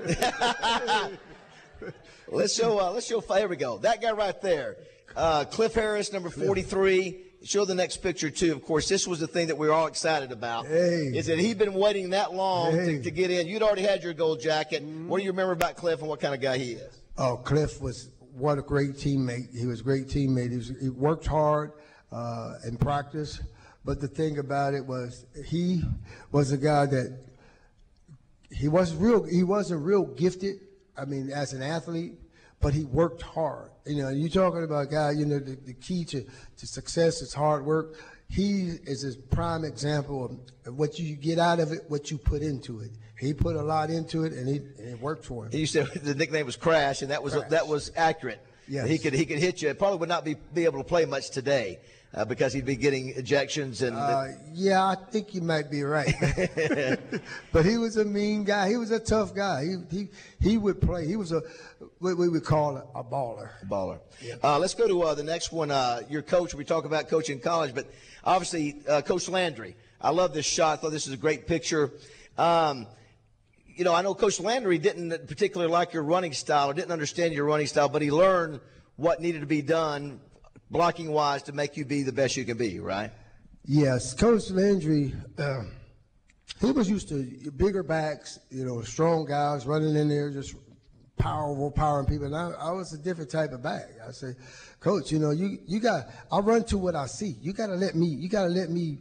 let's 2.28 2.54
show. 2.54 2.78
Uh, 2.78 2.92
let's 2.92 3.06
show. 3.06 3.20
There 3.20 3.48
we 3.48 3.56
go. 3.56 3.78
That 3.78 4.00
guy 4.00 4.12
right 4.12 4.40
there, 4.40 4.76
uh, 5.16 5.44
Cliff 5.44 5.74
Harris, 5.74 6.12
number 6.12 6.30
forty-three. 6.30 7.22
Show 7.42 7.66
the 7.66 7.74
next 7.74 7.98
picture 7.98 8.30
too. 8.30 8.52
Of 8.52 8.64
course, 8.64 8.88
this 8.88 9.06
was 9.06 9.20
the 9.20 9.26
thing 9.26 9.48
that 9.48 9.58
we 9.58 9.66
were 9.66 9.74
all 9.74 9.86
excited 9.86 10.32
about. 10.32 10.66
Hey. 10.66 11.12
Is 11.14 11.26
that 11.26 11.38
he'd 11.38 11.58
been 11.58 11.74
waiting 11.74 12.10
that 12.10 12.32
long 12.32 12.72
hey. 12.72 12.96
to, 12.96 13.02
to, 13.02 13.10
get 13.10 13.30
in? 13.30 13.46
You'd 13.46 13.62
already 13.62 13.82
had 13.82 14.02
your 14.02 14.14
gold 14.14 14.40
jacket. 14.40 14.82
Mm-hmm. 14.82 15.08
What 15.08 15.18
do 15.18 15.24
you 15.24 15.30
remember 15.30 15.52
about 15.52 15.76
Cliff 15.76 16.00
and 16.00 16.08
what 16.08 16.20
kind 16.20 16.32
of 16.32 16.40
guy 16.40 16.56
he 16.56 16.72
is? 16.72 17.02
Oh, 17.18 17.36
Cliff 17.36 17.82
was 17.82 18.08
what 18.36 18.58
a 18.58 18.62
great 18.62 18.92
teammate. 18.92 19.56
He 19.56 19.66
was 19.66 19.80
a 19.80 19.84
great 19.84 20.08
teammate. 20.08 20.50
He, 20.50 20.56
was, 20.56 20.72
he 20.80 20.88
worked 20.88 21.26
hard 21.26 21.72
uh, 22.10 22.54
in 22.66 22.76
practice. 22.76 23.40
But 23.84 24.00
the 24.00 24.08
thing 24.08 24.38
about 24.38 24.74
it 24.74 24.84
was 24.84 25.26
he 25.46 25.82
was 26.32 26.52
a 26.52 26.56
guy 26.56 26.86
that 26.86 27.18
he 28.50 28.68
was 28.68 28.94
real 28.94 29.24
he 29.24 29.42
wasn't 29.42 29.84
real 29.84 30.04
gifted, 30.04 30.56
I 30.96 31.04
mean, 31.04 31.30
as 31.30 31.52
an 31.52 31.62
athlete, 31.62 32.14
but 32.60 32.72
he 32.72 32.84
worked 32.84 33.22
hard. 33.22 33.70
You 33.84 34.02
know, 34.02 34.08
you're 34.08 34.30
talking 34.30 34.64
about 34.64 34.86
a 34.86 34.90
guy, 34.90 35.10
you 35.10 35.26
know, 35.26 35.38
the, 35.38 35.56
the 35.56 35.74
key 35.74 36.04
to, 36.06 36.22
to 36.22 36.66
success 36.66 37.20
is 37.20 37.34
hard 37.34 37.66
work. 37.66 37.96
He 38.30 38.78
is 38.84 39.04
a 39.04 39.34
prime 39.34 39.64
example 39.64 40.40
of 40.64 40.78
what 40.78 40.98
you 40.98 41.14
get 41.14 41.38
out 41.38 41.60
of 41.60 41.72
it, 41.72 41.80
what 41.88 42.10
you 42.10 42.16
put 42.16 42.40
into 42.40 42.80
it 42.80 42.90
he 43.24 43.34
put 43.34 43.56
a 43.56 43.62
lot 43.62 43.90
into 43.90 44.24
it, 44.24 44.32
and, 44.32 44.48
he, 44.48 44.56
and 44.56 44.88
it 44.88 45.00
worked 45.00 45.24
for 45.24 45.46
him. 45.46 45.52
He 45.52 45.66
said 45.66 45.86
the 46.02 46.14
nickname 46.14 46.46
was 46.46 46.56
Crash, 46.56 47.02
and 47.02 47.10
that 47.10 47.22
was 47.22 47.34
Crash. 47.34 47.50
that 47.50 47.68
was 47.68 47.92
accurate. 47.96 48.40
Yes. 48.68 48.88
He 48.88 48.98
could 48.98 49.12
he 49.12 49.26
could 49.26 49.38
hit 49.38 49.62
you. 49.62 49.68
It 49.68 49.78
probably 49.78 49.98
would 49.98 50.08
not 50.08 50.24
be, 50.24 50.36
be 50.54 50.64
able 50.64 50.78
to 50.78 50.84
play 50.84 51.04
much 51.04 51.30
today 51.30 51.80
uh, 52.14 52.24
because 52.24 52.52
he'd 52.52 52.64
be 52.64 52.76
getting 52.76 53.14
ejections 53.14 53.86
and. 53.86 53.96
Uh, 53.96 54.26
yeah, 54.52 54.84
I 54.84 54.94
think 54.94 55.34
you 55.34 55.42
might 55.42 55.70
be 55.70 55.82
right. 55.82 56.14
but 57.52 57.66
he 57.66 57.76
was 57.76 57.96
a 57.96 58.04
mean 58.04 58.44
guy. 58.44 58.68
He 58.68 58.76
was 58.76 58.90
a 58.90 59.00
tough 59.00 59.34
guy. 59.34 59.64
He 59.64 59.96
he 59.96 60.08
he 60.40 60.58
would 60.58 60.80
play. 60.80 61.06
He 61.06 61.16
was 61.16 61.32
a 61.32 61.42
what 61.98 62.16
we 62.16 62.28
would 62.28 62.44
call 62.44 62.76
a, 62.76 62.98
a 62.98 63.04
baller. 63.04 63.50
A 63.62 63.66
baller. 63.66 63.98
Yeah. 64.22 64.34
Uh, 64.42 64.58
let's 64.58 64.74
go 64.74 64.86
to 64.86 65.02
uh, 65.02 65.14
the 65.14 65.24
next 65.24 65.52
one. 65.52 65.70
Uh, 65.70 66.00
your 66.08 66.22
coach. 66.22 66.54
We 66.54 66.64
talk 66.64 66.84
about 66.84 67.08
coaching 67.08 67.40
college, 67.40 67.74
but 67.74 67.86
obviously 68.24 68.76
uh, 68.88 69.02
Coach 69.02 69.28
Landry. 69.28 69.76
I 70.00 70.10
love 70.10 70.34
this 70.34 70.46
shot. 70.46 70.78
I 70.78 70.82
thought 70.82 70.92
this 70.92 71.06
is 71.06 71.12
a 71.12 71.18
great 71.18 71.46
picture. 71.46 71.90
Um, 72.36 72.86
you 73.76 73.84
know, 73.84 73.94
I 73.94 74.02
know 74.02 74.14
Coach 74.14 74.40
Landry 74.40 74.78
didn't 74.78 75.26
particularly 75.26 75.70
like 75.70 75.92
your 75.92 76.02
running 76.02 76.32
style 76.32 76.70
or 76.70 76.74
didn't 76.74 76.92
understand 76.92 77.34
your 77.34 77.44
running 77.44 77.66
style, 77.66 77.88
but 77.88 78.02
he 78.02 78.10
learned 78.10 78.60
what 78.96 79.20
needed 79.20 79.40
to 79.40 79.46
be 79.46 79.62
done 79.62 80.20
blocking 80.70 81.10
wise 81.10 81.42
to 81.44 81.52
make 81.52 81.76
you 81.76 81.84
be 81.84 82.02
the 82.02 82.12
best 82.12 82.36
you 82.36 82.44
can 82.44 82.56
be, 82.56 82.78
right? 82.78 83.10
Yes. 83.64 84.14
Coach 84.14 84.50
Landry, 84.50 85.14
uh, 85.38 85.62
he 86.60 86.70
was 86.70 86.88
used 86.88 87.08
to 87.08 87.22
bigger 87.56 87.82
backs, 87.82 88.38
you 88.50 88.64
know, 88.64 88.82
strong 88.82 89.24
guys 89.24 89.66
running 89.66 89.96
in 89.96 90.08
there, 90.08 90.30
just 90.30 90.54
powerful, 91.16 91.70
powering 91.70 92.06
people. 92.06 92.26
And 92.26 92.36
I, 92.36 92.50
I 92.50 92.70
was 92.72 92.92
a 92.92 92.98
different 92.98 93.30
type 93.30 93.52
of 93.52 93.62
back. 93.62 93.88
I 94.06 94.12
say, 94.12 94.34
Coach, 94.80 95.10
you 95.10 95.18
know, 95.18 95.30
you, 95.30 95.58
you 95.66 95.80
got, 95.80 96.06
I 96.30 96.38
run 96.38 96.64
to 96.64 96.78
what 96.78 96.94
I 96.94 97.06
see. 97.06 97.36
You 97.40 97.52
got 97.52 97.66
to 97.66 97.74
let 97.74 97.94
me, 97.94 98.06
you 98.06 98.28
got 98.28 98.42
to 98.42 98.48
let 98.48 98.70
me 98.70 98.98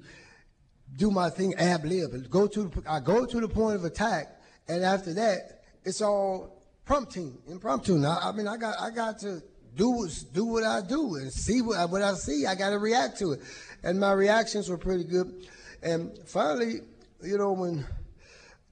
do 0.96 1.12
my 1.12 1.30
thing 1.30 1.54
ab 1.56 1.86
lib. 1.86 2.30
Go 2.30 2.48
to, 2.48 2.72
I 2.88 3.00
go 3.00 3.26
to 3.26 3.40
the 3.40 3.48
point 3.48 3.76
of 3.76 3.84
attack 3.84 4.40
and 4.68 4.84
after 4.84 5.14
that, 5.14 5.64
it's 5.84 6.02
all 6.02 6.62
prompting, 6.86 7.38
impromptu. 7.48 7.98
Now, 7.98 8.20
I 8.22 8.32
mean, 8.32 8.48
I 8.48 8.58
got 8.58 8.80
I 8.80 8.90
got 8.90 9.20
to 9.20 9.42
do 9.76 10.08
do 10.34 10.46
what 10.46 10.64
I 10.64 10.82
do 10.82 11.16
and 11.16 11.32
see 11.32 11.62
what, 11.62 11.90
what 11.90 12.02
I 12.02 12.14
see. 12.14 12.46
I 12.46 12.56
got 12.56 12.72
to 12.72 12.80
react 12.80 13.20
to 13.20 13.34
it, 13.34 13.42
and 13.84 14.00
my 14.00 14.14
reactions 14.14 14.70
were 14.70 14.78
pretty 14.78 15.04
good. 15.04 15.48
And 15.82 16.18
finally, 16.26 16.82
you 17.22 17.38
know, 17.38 17.52
when 17.52 17.86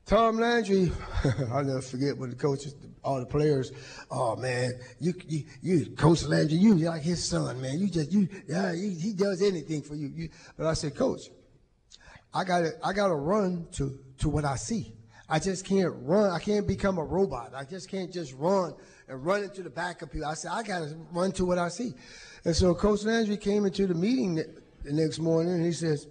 Tom 0.06 0.40
Landry, 0.40 0.92
I'll 1.52 1.64
never 1.64 1.82
forget 1.82 2.18
when 2.18 2.32
the 2.32 2.36
coaches, 2.36 2.76
all 3.04 3.20
the 3.20 3.26
players, 3.26 3.72
oh 4.10 4.36
man, 4.36 4.74
you, 5.00 5.14
you, 5.28 5.44
you 5.62 5.86
Coach 5.92 6.24
Landry, 6.24 6.58
you 6.58 6.76
like 6.76 7.02
his 7.02 7.24
son, 7.24 7.62
man. 7.62 7.80
You 7.80 7.90
just, 7.90 8.12
you, 8.12 8.28
yeah, 8.48 8.74
he, 8.74 8.94
he 8.94 9.14
does 9.14 9.42
anything 9.42 9.82
for 9.82 9.96
you. 9.96 10.08
you. 10.14 10.30
But 10.58 10.68
I 10.68 10.74
said, 10.74 10.96
Coach, 10.96 11.30
I 12.34 12.44
gotta, 12.44 12.72
I 12.84 12.94
gotta 12.94 13.16
run 13.16 13.68
to, 13.74 14.00
to 14.20 14.30
what 14.30 14.46
I 14.46 14.56
see. 14.56 14.94
I 15.32 15.40
just 15.40 15.66
can't 15.66 15.94
run. 16.02 16.30
I 16.30 16.40
can't 16.40 16.68
become 16.68 16.98
a 16.98 17.04
robot. 17.04 17.54
I 17.56 17.64
just 17.64 17.90
can't 17.90 18.12
just 18.12 18.34
run 18.34 18.74
and 19.08 19.26
run 19.26 19.44
into 19.44 19.64
the 19.64 19.70
back 19.70 20.02
of 20.02 20.12
people. 20.12 20.28
I 20.28 20.36
said, 20.36 20.52
I 20.52 20.62
gotta 20.62 20.96
run 21.12 21.32
to 21.34 21.46
what 21.46 21.58
I 21.58 21.70
see. 21.70 21.94
And 22.46 22.56
so 22.56 22.76
Coach 22.76 23.04
Landry 23.04 23.38
came 23.38 23.66
into 23.66 23.88
the 23.88 23.96
meeting 23.96 24.36
the 24.36 24.92
next 24.92 25.20
morning 25.20 25.54
and 25.54 25.66
he 25.66 25.72
says, 25.72 26.06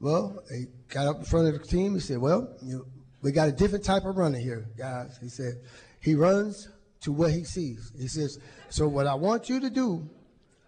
well, 0.00 0.42
he 0.50 0.66
got 0.88 1.06
up 1.06 1.18
in 1.18 1.24
front 1.24 1.48
of 1.48 1.60
the 1.60 1.66
team. 1.66 1.94
He 1.94 2.00
said, 2.00 2.18
Well, 2.18 2.54
you, 2.62 2.86
we 3.22 3.32
got 3.32 3.48
a 3.48 3.52
different 3.52 3.84
type 3.84 4.04
of 4.04 4.16
runner 4.16 4.38
here, 4.38 4.66
guys. 4.76 5.18
He 5.20 5.28
said, 5.28 5.54
He 6.00 6.14
runs 6.14 6.68
to 7.00 7.12
what 7.12 7.32
he 7.32 7.44
sees. 7.44 7.92
He 7.98 8.08
says, 8.08 8.38
So 8.68 8.88
what 8.88 9.06
I 9.06 9.14
want 9.14 9.48
you 9.48 9.60
to 9.60 9.70
do 9.70 10.08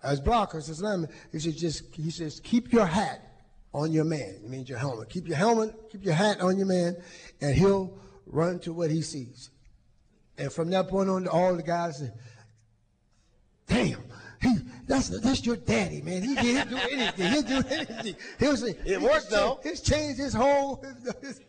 as 0.02 0.20
blockers, 0.20 0.70
as 0.70 0.80
linemen, 0.80 1.10
he 1.32 1.40
says, 1.40 1.56
just 1.56 1.94
he 1.94 2.10
says, 2.10 2.40
keep 2.40 2.72
your 2.72 2.86
hat 2.86 3.27
on 3.78 3.92
your 3.92 4.04
man. 4.04 4.40
It 4.42 4.48
means 4.48 4.68
your 4.68 4.78
helmet. 4.78 5.08
Keep 5.08 5.28
your 5.28 5.36
helmet, 5.36 5.72
keep 5.90 6.04
your 6.04 6.14
hat 6.14 6.40
on 6.40 6.58
your 6.58 6.66
man, 6.66 6.96
and 7.40 7.54
he'll 7.54 7.96
run 8.26 8.58
to 8.60 8.72
what 8.72 8.90
he 8.90 9.02
sees. 9.02 9.50
And 10.36 10.52
from 10.52 10.70
that 10.70 10.88
point 10.88 11.08
on, 11.08 11.28
all 11.28 11.54
the 11.54 11.62
guys 11.62 11.98
said, 11.98 12.12
Damn, 13.68 14.02
he, 14.40 14.56
that's 14.86 15.08
that's 15.20 15.44
your 15.44 15.56
daddy, 15.56 16.00
man. 16.02 16.22
He 16.22 16.34
didn't 16.34 16.70
do 16.70 16.76
anything. 16.76 17.32
He'll 17.32 17.42
do 17.42 17.68
anything. 17.70 18.16
He 18.40 18.48
was, 18.48 18.62
it 18.62 19.00
worked 19.00 19.30
though. 19.30 19.60
He's 19.62 19.80
changed 19.80 20.18
his 20.18 20.32
whole. 20.32 20.84
His, 21.22 21.40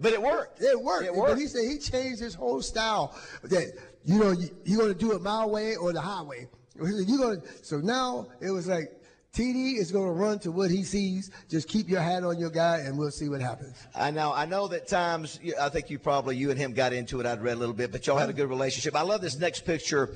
but 0.00 0.12
it 0.12 0.22
worked. 0.22 0.62
It 0.62 0.80
worked. 0.80 1.06
It 1.06 1.14
worked. 1.14 1.32
But 1.32 1.38
he 1.38 1.46
said 1.48 1.68
he 1.68 1.78
changed 1.78 2.20
his 2.20 2.34
whole 2.34 2.62
style. 2.62 3.18
That 3.42 3.72
you 4.04 4.18
know 4.18 4.30
you, 4.30 4.48
you're 4.64 4.78
going 4.78 4.92
to 4.92 4.98
do 4.98 5.12
it 5.12 5.20
my 5.20 5.44
way 5.44 5.76
or 5.76 5.92
the 5.92 6.00
highway. 6.00 6.48
You 6.80 7.18
going 7.18 7.42
so 7.62 7.78
now 7.78 8.28
it 8.40 8.50
was 8.50 8.68
like 8.68 8.97
TD 9.34 9.76
is 9.78 9.92
going 9.92 10.06
to 10.06 10.12
run 10.12 10.38
to 10.40 10.50
what 10.50 10.70
he 10.70 10.82
sees. 10.82 11.30
Just 11.48 11.68
keep 11.68 11.88
your 11.88 12.00
hat 12.00 12.24
on 12.24 12.38
your 12.38 12.50
guy, 12.50 12.78
and 12.78 12.98
we'll 12.98 13.10
see 13.10 13.28
what 13.28 13.40
happens. 13.40 13.76
I 13.94 14.10
know. 14.10 14.32
I 14.32 14.46
know 14.46 14.68
that 14.68 14.88
times. 14.88 15.38
I 15.60 15.68
think 15.68 15.90
you 15.90 15.98
probably 15.98 16.36
you 16.36 16.50
and 16.50 16.58
him 16.58 16.72
got 16.72 16.92
into 16.92 17.20
it. 17.20 17.26
I'd 17.26 17.42
read 17.42 17.56
a 17.56 17.60
little 17.60 17.74
bit, 17.74 17.92
but 17.92 18.06
y'all 18.06 18.16
had 18.16 18.30
a 18.30 18.32
good 18.32 18.48
relationship. 18.48 18.96
I 18.96 19.02
love 19.02 19.20
this 19.20 19.38
next 19.38 19.64
picture. 19.64 20.14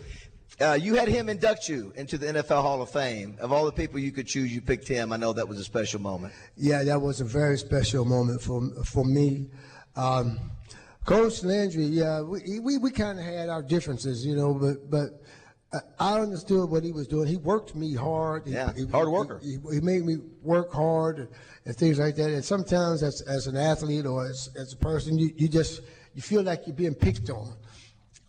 Uh, 0.60 0.78
you 0.80 0.94
had 0.94 1.08
him 1.08 1.28
induct 1.28 1.68
you 1.68 1.92
into 1.96 2.18
the 2.18 2.26
NFL 2.26 2.62
Hall 2.62 2.82
of 2.82 2.90
Fame. 2.90 3.36
Of 3.40 3.52
all 3.52 3.64
the 3.64 3.72
people 3.72 3.98
you 3.98 4.12
could 4.12 4.26
choose, 4.26 4.52
you 4.52 4.60
picked 4.60 4.86
him. 4.86 5.12
I 5.12 5.16
know 5.16 5.32
that 5.32 5.48
was 5.48 5.58
a 5.58 5.64
special 5.64 6.00
moment. 6.00 6.32
Yeah, 6.56 6.82
that 6.84 7.00
was 7.00 7.20
a 7.20 7.24
very 7.24 7.58
special 7.58 8.04
moment 8.04 8.42
for 8.42 8.70
for 8.84 9.04
me. 9.04 9.46
Um, 9.96 10.38
Coach 11.04 11.42
Landry, 11.42 11.84
yeah, 11.84 12.22
we 12.22 12.60
we, 12.60 12.78
we 12.78 12.90
kind 12.90 13.18
of 13.18 13.24
had 13.24 13.48
our 13.48 13.62
differences, 13.62 14.24
you 14.24 14.36
know, 14.36 14.54
but 14.54 14.90
but 14.90 15.22
I 15.98 16.20
understood 16.20 16.68
what 16.68 16.84
he 16.84 16.92
was 16.92 17.06
doing. 17.06 17.26
He 17.28 17.36
worked 17.36 17.74
me 17.74 17.94
hard. 17.94 18.46
Yeah, 18.46 18.72
he, 18.74 18.84
hard 18.86 19.08
worker. 19.08 19.40
He, 19.42 19.56
he, 19.72 19.80
made 19.80 20.04
me 20.04 20.18
work 20.42 20.70
hard 20.70 21.18
and, 21.18 21.28
and, 21.64 21.74
things 21.74 21.98
like 21.98 22.14
that. 22.16 22.30
And 22.30 22.44
sometimes, 22.44 23.02
as 23.02 23.22
as 23.22 23.46
an 23.46 23.56
athlete 23.56 24.04
or 24.04 24.26
as 24.26 24.50
as 24.54 24.74
a 24.74 24.76
person, 24.76 25.18
you, 25.18 25.30
you 25.36 25.48
just 25.48 25.80
you 26.14 26.20
feel 26.20 26.42
like 26.42 26.66
you're 26.66 26.76
being 26.76 26.94
picked 26.94 27.30
on. 27.30 27.54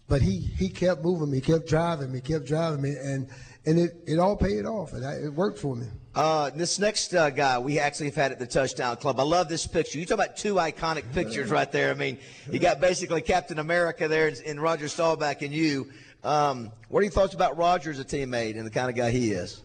But 0.07 0.21
he 0.21 0.39
he 0.39 0.69
kept 0.69 1.03
moving 1.03 1.31
me, 1.31 1.41
kept 1.41 1.67
driving 1.67 2.13
me, 2.13 2.21
kept 2.21 2.45
driving 2.45 2.81
me, 2.81 2.95
and 2.95 3.27
and 3.65 3.79
it, 3.79 3.91
it 4.05 4.19
all 4.19 4.37
paid 4.37 4.65
off, 4.65 4.93
and 4.93 5.05
I, 5.05 5.15
it 5.15 5.33
worked 5.33 5.59
for 5.59 5.75
me. 5.75 5.87
Uh, 6.15 6.49
this 6.51 6.79
next 6.79 7.13
uh, 7.13 7.29
guy 7.29 7.57
we 7.57 7.79
actually 7.79 8.05
have 8.05 8.15
had 8.15 8.31
at 8.31 8.39
the 8.39 8.45
Touchdown 8.45 8.95
Club. 8.97 9.19
I 9.19 9.23
love 9.23 9.49
this 9.49 9.65
picture. 9.65 9.97
You 9.97 10.05
talk 10.05 10.15
about 10.15 10.37
two 10.37 10.55
iconic 10.55 11.11
pictures 11.13 11.49
right 11.49 11.71
there. 11.71 11.89
I 11.89 11.95
mean, 11.95 12.19
you 12.51 12.59
got 12.59 12.79
basically 12.79 13.21
Captain 13.21 13.59
America 13.59 14.07
there 14.07 14.31
and 14.45 14.61
Roger 14.61 14.87
Staubach 14.87 15.41
and 15.41 15.53
you. 15.53 15.89
Um, 16.23 16.71
what 16.87 17.01
are 17.01 17.03
your 17.03 17.11
thoughts 17.11 17.33
about 17.33 17.57
Roger 17.57 17.91
as 17.91 17.99
a 17.99 18.05
teammate 18.05 18.57
and 18.57 18.65
the 18.65 18.71
kind 18.71 18.89
of 18.89 18.95
guy 18.95 19.11
he 19.11 19.31
is? 19.31 19.61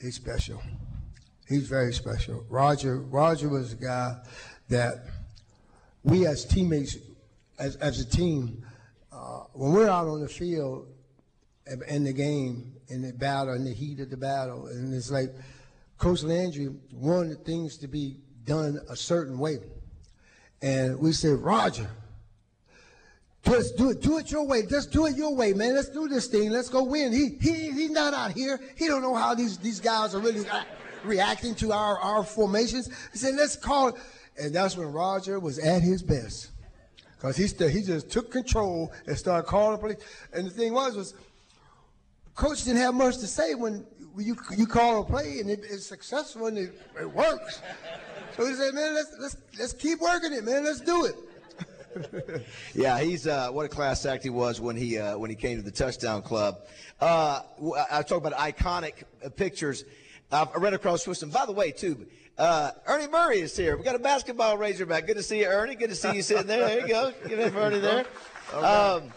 He's 0.00 0.16
special. 0.16 0.60
He's 1.48 1.66
very 1.66 1.94
special. 1.94 2.44
Roger 2.48 2.98
Roger 2.98 3.48
was 3.48 3.72
a 3.72 3.76
guy 3.76 4.16
that 4.68 5.06
we 6.02 6.26
as 6.26 6.44
teammates, 6.44 6.96
as, 7.58 7.76
as 7.76 8.00
a 8.00 8.04
team, 8.04 8.66
uh, 9.12 9.44
when 9.54 9.72
we're 9.72 9.88
out 9.88 10.06
on 10.06 10.20
the 10.20 10.28
field 10.28 10.88
in 11.88 12.04
the 12.04 12.12
game, 12.12 12.74
in 12.88 13.00
the 13.00 13.12
battle, 13.12 13.54
in 13.54 13.64
the 13.64 13.72
heat 13.72 14.00
of 14.00 14.10
the 14.10 14.16
battle, 14.16 14.66
and 14.66 14.92
it's 14.92 15.10
like 15.10 15.30
Coach 15.96 16.22
Landry 16.22 16.68
wanted 16.92 17.44
things 17.44 17.78
to 17.78 17.88
be 17.88 18.18
done 18.44 18.78
a 18.90 18.96
certain 18.96 19.38
way. 19.38 19.58
And 20.60 20.98
we 20.98 21.12
said, 21.12 21.38
Roger, 21.38 21.88
just 23.44 23.76
do 23.76 23.90
it, 23.90 24.00
do 24.00 24.18
it 24.18 24.30
your 24.30 24.46
way. 24.46 24.64
Just 24.66 24.90
do 24.90 25.06
it 25.06 25.16
your 25.16 25.34
way, 25.34 25.52
man. 25.52 25.74
Let's 25.74 25.90
do 25.90 26.08
this 26.08 26.26
thing. 26.26 26.50
Let's 26.50 26.68
go 26.68 26.82
win. 26.82 27.12
He 27.12 27.36
he 27.40 27.70
he's 27.72 27.90
not 27.90 28.14
out 28.14 28.32
here. 28.32 28.60
He 28.76 28.86
don't 28.86 29.02
know 29.02 29.14
how 29.14 29.34
these 29.34 29.58
these 29.58 29.80
guys 29.80 30.14
are 30.14 30.20
really 30.20 30.44
reacting 31.04 31.54
to 31.56 31.72
our 31.72 31.98
our 31.98 32.24
formations. 32.24 32.88
He 33.12 33.18
said, 33.18 33.34
let's 33.34 33.56
call 33.56 33.88
it. 33.88 33.94
And 34.38 34.54
that's 34.54 34.76
when 34.76 34.90
Roger 34.90 35.38
was 35.38 35.58
at 35.58 35.82
his 35.82 36.02
best. 36.02 36.50
Because 37.16 37.36
he, 37.36 37.46
st- 37.46 37.70
he 37.70 37.82
just 37.82 38.10
took 38.10 38.30
control 38.30 38.92
and 39.06 39.16
started 39.16 39.46
calling 39.46 39.72
the 39.72 39.78
police. 39.78 39.96
And 40.32 40.46
the 40.46 40.50
thing 40.50 40.74
was, 40.74 40.96
was 40.96 41.14
coach 42.34 42.64
didn't 42.64 42.82
have 42.82 42.94
much 42.94 43.18
to 43.18 43.26
say 43.26 43.54
when 43.54 43.86
you 44.18 44.36
you 44.56 44.66
call 44.66 45.00
a 45.00 45.04
play 45.04 45.38
and 45.40 45.50
it, 45.50 45.60
it's 45.70 45.86
successful 45.86 46.46
and 46.46 46.58
it, 46.58 46.78
it 47.00 47.10
works. 47.10 47.62
So 48.36 48.46
he 48.46 48.54
said, 48.54 48.74
man, 48.74 48.94
let's 48.94 49.14
let's 49.20 49.36
let's 49.58 49.72
keep 49.72 50.00
working 50.00 50.32
it, 50.32 50.44
man. 50.44 50.64
Let's 50.64 50.80
do 50.80 51.04
it. 51.04 51.14
yeah, 52.74 53.00
he's 53.00 53.26
uh, 53.26 53.50
what 53.50 53.66
a 53.66 53.68
class 53.68 54.04
act 54.06 54.22
he 54.22 54.30
was 54.30 54.60
when 54.60 54.76
he 54.76 54.98
uh, 54.98 55.16
when 55.18 55.30
he 55.30 55.36
came 55.36 55.56
to 55.56 55.62
the 55.62 55.70
touchdown 55.70 56.22
club. 56.22 56.60
Uh, 57.00 57.40
I 57.90 58.02
talk 58.02 58.18
about 58.18 58.34
iconic 58.34 59.04
uh, 59.24 59.28
pictures. 59.30 59.84
I 60.32 60.46
ran 60.56 60.74
across 60.74 61.06
with 61.06 61.22
him. 61.22 61.30
By 61.30 61.46
the 61.46 61.52
way, 61.52 61.70
too, 61.70 62.06
uh, 62.38 62.72
Ernie 62.86 63.08
Murray 63.08 63.40
is 63.40 63.56
here. 63.56 63.76
We 63.76 63.84
got 63.84 63.94
a 63.94 64.00
basketball 64.00 64.58
Razorback. 64.58 65.06
Good 65.06 65.16
to 65.16 65.22
see 65.22 65.40
you, 65.40 65.46
Ernie. 65.46 65.76
Good 65.76 65.90
to 65.90 65.94
see 65.94 66.14
you 66.14 66.22
sitting 66.22 66.46
there. 66.46 66.66
There 66.66 66.80
you 66.80 66.88
go. 66.88 67.12
Give 67.28 67.38
it 67.38 67.52
for 67.52 67.58
Ernie 67.58 67.78
there. 67.78 68.06
Um, 68.52 69.10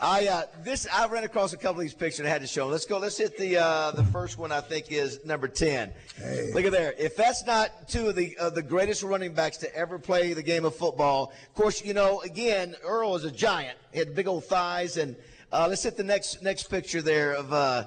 I 0.00 0.26
uh, 0.26 0.42
this 0.62 0.86
I 0.92 1.06
ran 1.06 1.24
across 1.24 1.52
a 1.52 1.56
couple 1.56 1.80
of 1.80 1.84
these 1.84 1.94
pictures. 1.94 2.20
and 2.20 2.28
I 2.28 2.30
had 2.30 2.42
to 2.42 2.46
show 2.46 2.64
them. 2.64 2.72
Let's 2.72 2.84
go. 2.84 2.98
Let's 2.98 3.16
hit 3.16 3.38
the 3.38 3.56
uh, 3.58 3.90
the 3.92 4.04
first 4.04 4.38
one. 4.38 4.52
I 4.52 4.60
think 4.60 4.92
is 4.92 5.24
number 5.24 5.48
ten. 5.48 5.92
Hey. 6.16 6.50
Look 6.52 6.64
at 6.64 6.72
there. 6.72 6.94
If 6.98 7.16
that's 7.16 7.46
not 7.46 7.88
two 7.88 8.08
of 8.08 8.16
the 8.16 8.36
uh, 8.38 8.50
the 8.50 8.62
greatest 8.62 9.02
running 9.02 9.32
backs 9.32 9.56
to 9.58 9.74
ever 9.74 9.98
play 9.98 10.32
the 10.34 10.42
game 10.42 10.64
of 10.64 10.74
football, 10.74 11.32
of 11.48 11.54
course, 11.54 11.84
you 11.84 11.94
know. 11.94 12.20
Again, 12.20 12.74
Earl 12.84 13.16
is 13.16 13.24
a 13.24 13.30
giant. 13.30 13.78
He 13.92 13.98
had 13.98 14.14
big 14.14 14.28
old 14.28 14.44
thighs. 14.44 14.96
And 14.96 15.16
uh, 15.52 15.66
let's 15.68 15.82
hit 15.82 15.96
the 15.96 16.04
next 16.04 16.42
next 16.42 16.64
picture 16.64 17.02
there 17.02 17.32
of. 17.32 17.52
Uh, 17.52 17.84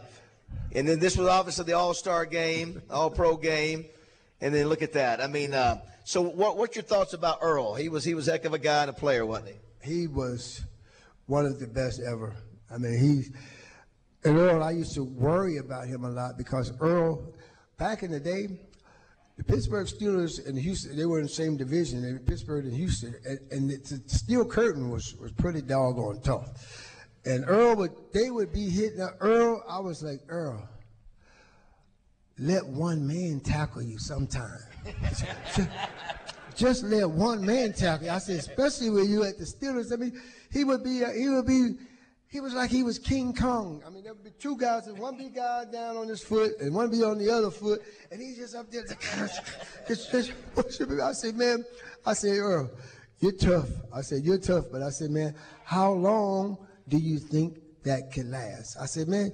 and 0.73 0.87
then 0.87 0.99
this 0.99 1.17
was 1.17 1.27
obviously 1.27 1.65
the 1.65 1.73
All 1.73 1.93
Star 1.93 2.25
game, 2.25 2.81
All 2.89 3.09
Pro 3.09 3.37
game. 3.37 3.85
And 4.41 4.53
then 4.53 4.67
look 4.67 4.81
at 4.81 4.93
that. 4.93 5.21
I 5.21 5.27
mean, 5.27 5.53
uh, 5.53 5.81
so 6.05 6.21
what, 6.21 6.57
what's 6.57 6.75
your 6.75 6.83
thoughts 6.83 7.13
about 7.13 7.39
Earl? 7.41 7.75
He 7.75 7.89
was 7.89 8.03
he 8.03 8.13
was 8.13 8.25
heck 8.25 8.45
of 8.45 8.53
a 8.53 8.59
guy 8.59 8.81
and 8.81 8.89
a 8.89 8.93
player, 8.93 9.25
wasn't 9.25 9.49
he? 9.49 9.91
He 9.91 10.07
was 10.07 10.63
one 11.29 11.45
of 11.45 11.59
the 11.59 11.67
best 11.67 12.01
ever. 12.01 12.35
I 12.71 12.77
mean, 12.77 12.99
he's 12.99 13.31
and 14.23 14.37
Earl. 14.37 14.63
I 14.63 14.71
used 14.71 14.93
to 14.95 15.03
worry 15.03 15.57
about 15.57 15.87
him 15.87 16.03
a 16.03 16.09
lot 16.09 16.37
because 16.37 16.73
Earl, 16.79 17.33
back 17.77 18.03
in 18.03 18.11
the 18.11 18.19
day, 18.19 18.47
the 19.37 19.43
Pittsburgh 19.43 19.87
Steelers 19.87 20.45
and 20.45 20.57
Houston, 20.57 20.97
they 20.97 21.05
were 21.05 21.19
in 21.19 21.23
the 21.23 21.29
same 21.29 21.55
division. 21.55 22.19
Pittsburgh 22.25 22.65
and 22.65 22.73
Houston, 22.73 23.15
and, 23.25 23.39
and 23.51 23.69
the 23.69 24.01
steel 24.07 24.43
curtain 24.43 24.89
was 24.89 25.15
was 25.15 25.31
pretty 25.31 25.61
doggone 25.61 26.21
tough. 26.21 26.95
And 27.25 27.45
Earl 27.47 27.75
would 27.77 27.91
they 28.13 28.29
would 28.29 28.51
be 28.51 28.69
hitting 28.69 29.07
Earl. 29.19 29.63
I 29.69 29.79
was 29.79 30.03
like 30.03 30.19
Earl 30.27 30.67
let 32.39 32.65
one 32.65 33.05
man 33.05 33.41
tackle 33.41 33.81
you 33.81 33.99
sometime. 33.99 34.59
just, 36.55 36.83
let 36.83 37.09
one 37.09 37.45
man 37.45 37.73
tackle 37.73 38.07
you. 38.07 38.11
I 38.11 38.19
said, 38.19 38.37
especially 38.37 38.89
when 38.89 39.09
you 39.09 39.23
at 39.23 39.37
the 39.37 39.43
Steelers. 39.43 39.91
I 39.91 39.97
mean, 39.97 40.19
he 40.51 40.63
would 40.63 40.83
be, 40.83 41.03
he 41.15 41.29
would 41.29 41.45
be, 41.45 41.75
he 42.27 42.39
was 42.39 42.53
like 42.53 42.69
he 42.69 42.83
was 42.83 42.99
King 42.99 43.33
Kong. 43.33 43.81
I 43.85 43.89
mean, 43.89 44.03
there 44.03 44.13
would 44.13 44.23
be 44.23 44.31
two 44.31 44.57
guys, 44.57 44.87
and 44.87 44.97
one 44.97 45.17
big 45.17 45.35
guy 45.35 45.65
down 45.71 45.97
on 45.97 46.07
his 46.07 46.21
foot, 46.21 46.59
and 46.59 46.73
one 46.73 46.91
be 46.91 47.03
on 47.03 47.17
the 47.17 47.29
other 47.29 47.49
foot, 47.49 47.81
and 48.11 48.21
he's 48.21 48.37
just 48.37 48.55
up 48.55 48.71
there. 48.71 48.85
I 51.03 51.11
said, 51.13 51.35
man, 51.35 51.65
I 52.05 52.13
said, 52.13 52.37
Earl, 52.37 52.69
you're 53.19 53.31
tough. 53.31 53.69
I 53.93 54.01
said, 54.01 54.23
you're 54.23 54.37
tough, 54.37 54.65
but 54.71 54.81
I 54.81 54.89
said, 54.89 55.09
man, 55.09 55.35
how 55.63 55.91
long 55.91 56.57
do 56.87 56.97
you 56.97 57.19
think 57.19 57.59
that 57.83 58.11
can 58.11 58.31
last? 58.31 58.77
I 58.79 58.85
said, 58.85 59.07
man, 59.07 59.31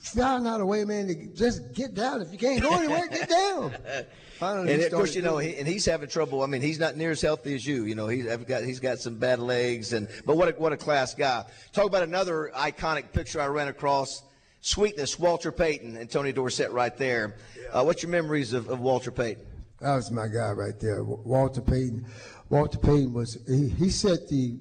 find 0.00 0.46
out 0.46 0.60
a 0.60 0.66
way, 0.66 0.84
man, 0.84 1.08
to 1.08 1.14
just 1.34 1.72
get 1.72 1.94
down. 1.94 2.20
If 2.20 2.32
you 2.32 2.38
can't 2.38 2.62
go 2.62 2.74
anywhere, 2.76 3.06
get 3.08 3.28
down. 3.28 3.74
Finally, 4.38 4.72
and 4.72 4.82
of 4.82 4.92
course, 4.92 5.14
you 5.14 5.20
know, 5.20 5.36
he, 5.36 5.56
and 5.56 5.68
he's 5.68 5.84
having 5.84 6.08
trouble. 6.08 6.42
I 6.42 6.46
mean, 6.46 6.62
he's 6.62 6.78
not 6.78 6.96
near 6.96 7.10
as 7.10 7.20
healthy 7.20 7.54
as 7.54 7.66
you. 7.66 7.84
You 7.84 7.94
know, 7.94 8.08
he's 8.08 8.24
got 8.24 8.64
he's 8.64 8.80
got 8.80 8.98
some 8.98 9.16
bad 9.16 9.38
legs, 9.38 9.92
and 9.92 10.08
but 10.24 10.36
what 10.38 10.48
a, 10.48 10.52
what 10.52 10.72
a 10.72 10.78
class 10.78 11.14
guy. 11.14 11.44
Talk 11.74 11.84
about 11.84 12.02
another 12.02 12.50
iconic 12.56 13.12
picture 13.12 13.40
I 13.40 13.48
ran 13.48 13.68
across. 13.68 14.22
Sweetness, 14.62 15.18
Walter 15.18 15.52
Payton 15.52 15.96
and 15.96 16.10
Tony 16.10 16.32
Dorsett 16.32 16.70
right 16.70 16.96
there. 16.96 17.36
Uh, 17.70 17.82
what's 17.82 18.02
your 18.02 18.10
memories 18.10 18.52
of, 18.52 18.68
of 18.68 18.80
Walter 18.80 19.10
Payton? 19.10 19.44
That 19.80 19.94
was 19.94 20.10
my 20.10 20.26
guy 20.26 20.50
right 20.50 20.78
there, 20.78 21.02
Walter 21.02 21.62
Payton. 21.62 22.06
Walter 22.50 22.78
Payton 22.78 23.12
was 23.12 23.38
he, 23.48 23.68
he 23.68 23.90
set 23.90 24.28
the 24.28 24.58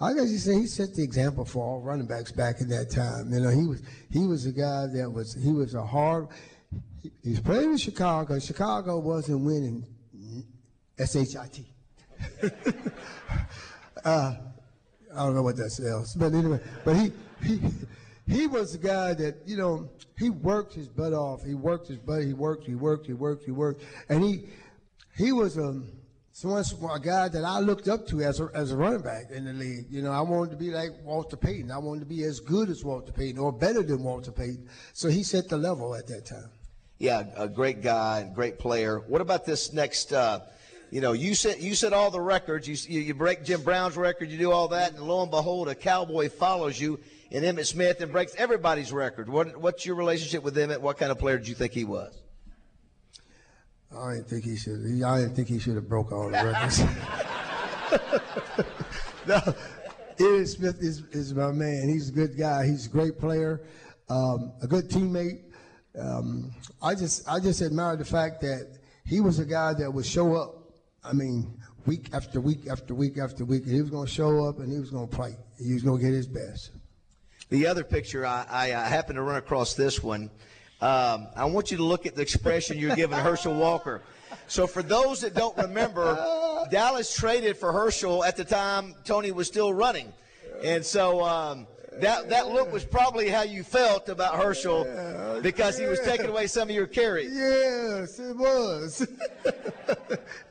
I 0.00 0.12
guess 0.12 0.30
you 0.30 0.38
say 0.38 0.54
he 0.54 0.66
set 0.66 0.94
the 0.94 1.02
example 1.02 1.44
for 1.44 1.64
all 1.64 1.80
running 1.80 2.06
backs 2.06 2.32
back 2.32 2.60
in 2.60 2.68
that 2.68 2.90
time. 2.90 3.32
You 3.32 3.40
know, 3.40 3.50
he 3.50 3.66
was 3.66 3.82
he 4.10 4.26
was 4.26 4.46
a 4.46 4.52
guy 4.52 4.86
that 4.86 5.10
was 5.10 5.34
he 5.34 5.52
was 5.52 5.74
a 5.74 5.84
hard. 5.84 6.28
He, 7.22 7.30
was 7.30 7.40
playing 7.40 7.72
in 7.72 7.76
Chicago. 7.76 8.38
Chicago 8.38 8.98
wasn't 8.98 9.44
winning. 9.44 9.86
S 10.98 11.16
H 11.16 11.36
I 11.36 11.46
T. 11.48 11.66
uh, 14.04 14.34
I 15.12 15.16
don't 15.16 15.34
know 15.34 15.42
what 15.42 15.56
that 15.56 15.70
spells, 15.70 16.14
but 16.14 16.32
anyway, 16.32 16.60
but 16.84 16.96
he 16.96 17.12
he 17.42 17.60
he 18.26 18.46
was 18.46 18.72
the 18.72 18.78
guy 18.78 19.14
that 19.14 19.36
you 19.46 19.56
know 19.56 19.90
he 20.18 20.30
worked 20.30 20.74
his 20.74 20.88
butt 20.88 21.12
off. 21.12 21.44
He 21.44 21.54
worked 21.54 21.88
his 21.88 21.98
butt. 21.98 22.22
He 22.22 22.32
worked. 22.32 22.64
He 22.64 22.74
worked. 22.74 23.06
He 23.06 23.12
worked. 23.12 23.44
He 23.44 23.50
worked. 23.50 23.82
And 24.08 24.24
he 24.24 24.48
he 25.16 25.32
was 25.32 25.56
a 25.56 25.64
um, 25.64 25.92
someone 26.34 26.64
a 26.90 26.98
guy 26.98 27.28
that 27.28 27.44
I 27.44 27.60
looked 27.60 27.86
up 27.86 28.08
to 28.08 28.22
as 28.22 28.40
a, 28.40 28.50
as 28.54 28.72
a 28.72 28.76
running 28.76 29.02
back 29.02 29.30
in 29.30 29.44
the 29.44 29.52
league. 29.52 29.86
You 29.88 30.02
know, 30.02 30.10
I 30.10 30.20
wanted 30.20 30.50
to 30.50 30.56
be 30.56 30.70
like 30.70 30.90
Walter 31.04 31.36
Payton. 31.36 31.70
I 31.70 31.78
wanted 31.78 32.00
to 32.00 32.06
be 32.06 32.24
as 32.24 32.40
good 32.40 32.68
as 32.70 32.84
Walter 32.84 33.12
Payton 33.12 33.38
or 33.38 33.52
better 33.52 33.82
than 33.82 34.02
Walter 34.02 34.32
Payton. 34.32 34.68
So 34.92 35.08
he 35.08 35.22
set 35.22 35.48
the 35.48 35.56
level 35.56 35.94
at 35.94 36.08
that 36.08 36.26
time. 36.26 36.50
Yeah, 36.98 37.24
a 37.36 37.48
great 37.48 37.82
guy, 37.82 38.28
great 38.34 38.58
player. 38.58 38.98
What 38.98 39.20
about 39.20 39.44
this 39.44 39.72
next? 39.72 40.12
Uh, 40.12 40.40
you 40.90 41.00
know, 41.00 41.12
you 41.12 41.34
set 41.34 41.60
you 41.60 41.74
set 41.74 41.92
all 41.92 42.10
the 42.10 42.20
records. 42.20 42.68
You, 42.68 43.00
you 43.00 43.14
break 43.14 43.44
Jim 43.44 43.62
Brown's 43.62 43.96
record. 43.96 44.28
You 44.28 44.38
do 44.38 44.50
all 44.50 44.68
that, 44.68 44.94
and 44.94 45.02
lo 45.02 45.22
and 45.22 45.30
behold, 45.30 45.68
a 45.68 45.74
cowboy 45.74 46.28
follows 46.30 46.80
you 46.80 46.98
and 47.30 47.44
Emmitt 47.44 47.66
Smith 47.66 48.00
and 48.00 48.12
breaks 48.12 48.34
everybody's 48.36 48.92
record. 48.92 49.28
What, 49.28 49.56
what's 49.56 49.84
your 49.84 49.96
relationship 49.96 50.42
with 50.42 50.56
Emmitt? 50.56 50.80
What 50.80 50.98
kind 50.98 51.10
of 51.10 51.18
player 51.18 51.38
did 51.38 51.48
you 51.48 51.54
think 51.54 51.72
he 51.72 51.84
was? 51.84 52.23
I 53.96 54.14
didn't 54.14 54.28
think 54.28 54.44
he 54.44 54.56
should. 54.56 54.84
He, 54.86 55.02
I 55.02 55.20
didn't 55.20 55.34
think 55.34 55.48
he 55.48 55.58
should 55.58 55.76
have 55.76 55.88
broke 55.88 56.12
all 56.12 56.30
the 56.30 56.44
records. 56.44 56.80
no, 59.26 59.54
Emmitt 60.18 60.48
Smith 60.48 60.80
is, 60.80 61.02
is 61.12 61.34
my 61.34 61.52
man. 61.52 61.88
He's 61.88 62.08
a 62.08 62.12
good 62.12 62.36
guy. 62.36 62.66
He's 62.66 62.86
a 62.86 62.90
great 62.90 63.18
player, 63.18 63.62
um, 64.08 64.52
a 64.62 64.66
good 64.66 64.88
teammate. 64.88 65.42
Um, 65.98 66.52
I 66.82 66.94
just 66.94 67.28
I 67.28 67.38
just 67.38 67.62
admire 67.62 67.96
the 67.96 68.04
fact 68.04 68.40
that 68.40 68.78
he 69.04 69.20
was 69.20 69.38
a 69.38 69.44
guy 69.44 69.74
that 69.74 69.92
would 69.92 70.06
show 70.06 70.34
up. 70.34 70.72
I 71.04 71.12
mean, 71.12 71.60
week 71.86 72.08
after 72.12 72.40
week 72.40 72.66
after 72.68 72.94
week 72.94 73.18
after 73.18 73.44
week, 73.44 73.64
he 73.64 73.80
was 73.80 73.90
going 73.90 74.06
to 74.06 74.12
show 74.12 74.46
up 74.46 74.58
and 74.58 74.72
he 74.72 74.78
was 74.78 74.90
going 74.90 75.08
to 75.08 75.14
play. 75.14 75.36
He 75.62 75.72
was 75.72 75.82
going 75.82 76.00
to 76.00 76.04
get 76.04 76.14
his 76.14 76.26
best. 76.26 76.70
The 77.50 77.66
other 77.66 77.84
picture, 77.84 78.24
I, 78.24 78.46
I, 78.48 78.64
I 78.74 78.88
happened 78.88 79.16
to 79.16 79.22
run 79.22 79.36
across 79.36 79.74
this 79.74 80.02
one. 80.02 80.30
Um, 80.84 81.28
I 81.34 81.46
want 81.46 81.70
you 81.70 81.78
to 81.78 81.82
look 81.82 82.04
at 82.04 82.14
the 82.14 82.20
expression 82.20 82.76
you're 82.76 82.94
giving 82.94 83.18
Herschel 83.18 83.54
Walker. 83.54 84.02
So, 84.48 84.66
for 84.66 84.82
those 84.82 85.22
that 85.22 85.32
don't 85.32 85.56
remember, 85.56 86.14
Dallas 86.70 87.16
traded 87.16 87.56
for 87.56 87.72
Herschel 87.72 88.22
at 88.22 88.36
the 88.36 88.44
time 88.44 88.94
Tony 89.02 89.32
was 89.32 89.46
still 89.46 89.72
running. 89.72 90.12
And 90.62 90.84
so 90.84 91.24
um, 91.24 91.66
that, 92.00 92.28
that 92.28 92.48
look 92.48 92.70
was 92.70 92.84
probably 92.84 93.30
how 93.30 93.40
you 93.40 93.62
felt 93.62 94.10
about 94.10 94.34
Herschel 94.34 95.40
because 95.40 95.78
he 95.78 95.86
was 95.86 96.00
taking 96.00 96.26
away 96.26 96.46
some 96.48 96.68
of 96.68 96.74
your 96.74 96.86
carries. 96.86 97.34
Yes, 97.34 98.18
it 98.18 98.36
was. 98.36 99.06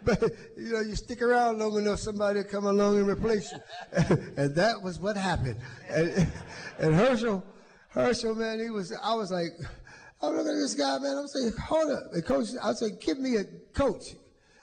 but, 0.03 0.21
you 0.57 0.73
know, 0.73 0.79
you 0.79 0.95
stick 0.95 1.21
around 1.21 1.59
long 1.59 1.77
enough, 1.77 1.99
somebody 1.99 2.39
will 2.39 2.45
come 2.45 2.65
along 2.65 2.97
and 2.97 3.07
replace 3.07 3.51
you. 3.51 3.59
and 4.35 4.55
that 4.55 4.81
was 4.81 4.99
what 4.99 5.15
happened. 5.15 5.57
And, 5.91 6.27
and 6.79 6.95
Herschel, 6.95 7.43
Herschel, 7.89 8.33
man, 8.33 8.59
he 8.59 8.71
was, 8.71 8.91
I 9.03 9.13
was 9.13 9.31
like, 9.31 9.51
Oh, 10.23 10.29
I'm 10.29 10.37
looking 10.37 10.53
at 10.53 10.55
this 10.55 10.73
guy, 10.73 10.97
man. 10.99 11.17
I'm 11.17 11.27
saying, 11.27 11.51
hold 11.61 11.91
up. 11.91 12.13
And 12.13 12.23
coach, 12.23 12.47
I 12.63 12.71
say, 12.71 12.91
give 12.91 13.19
me 13.19 13.35
a 13.35 13.43
coach. 13.73 14.15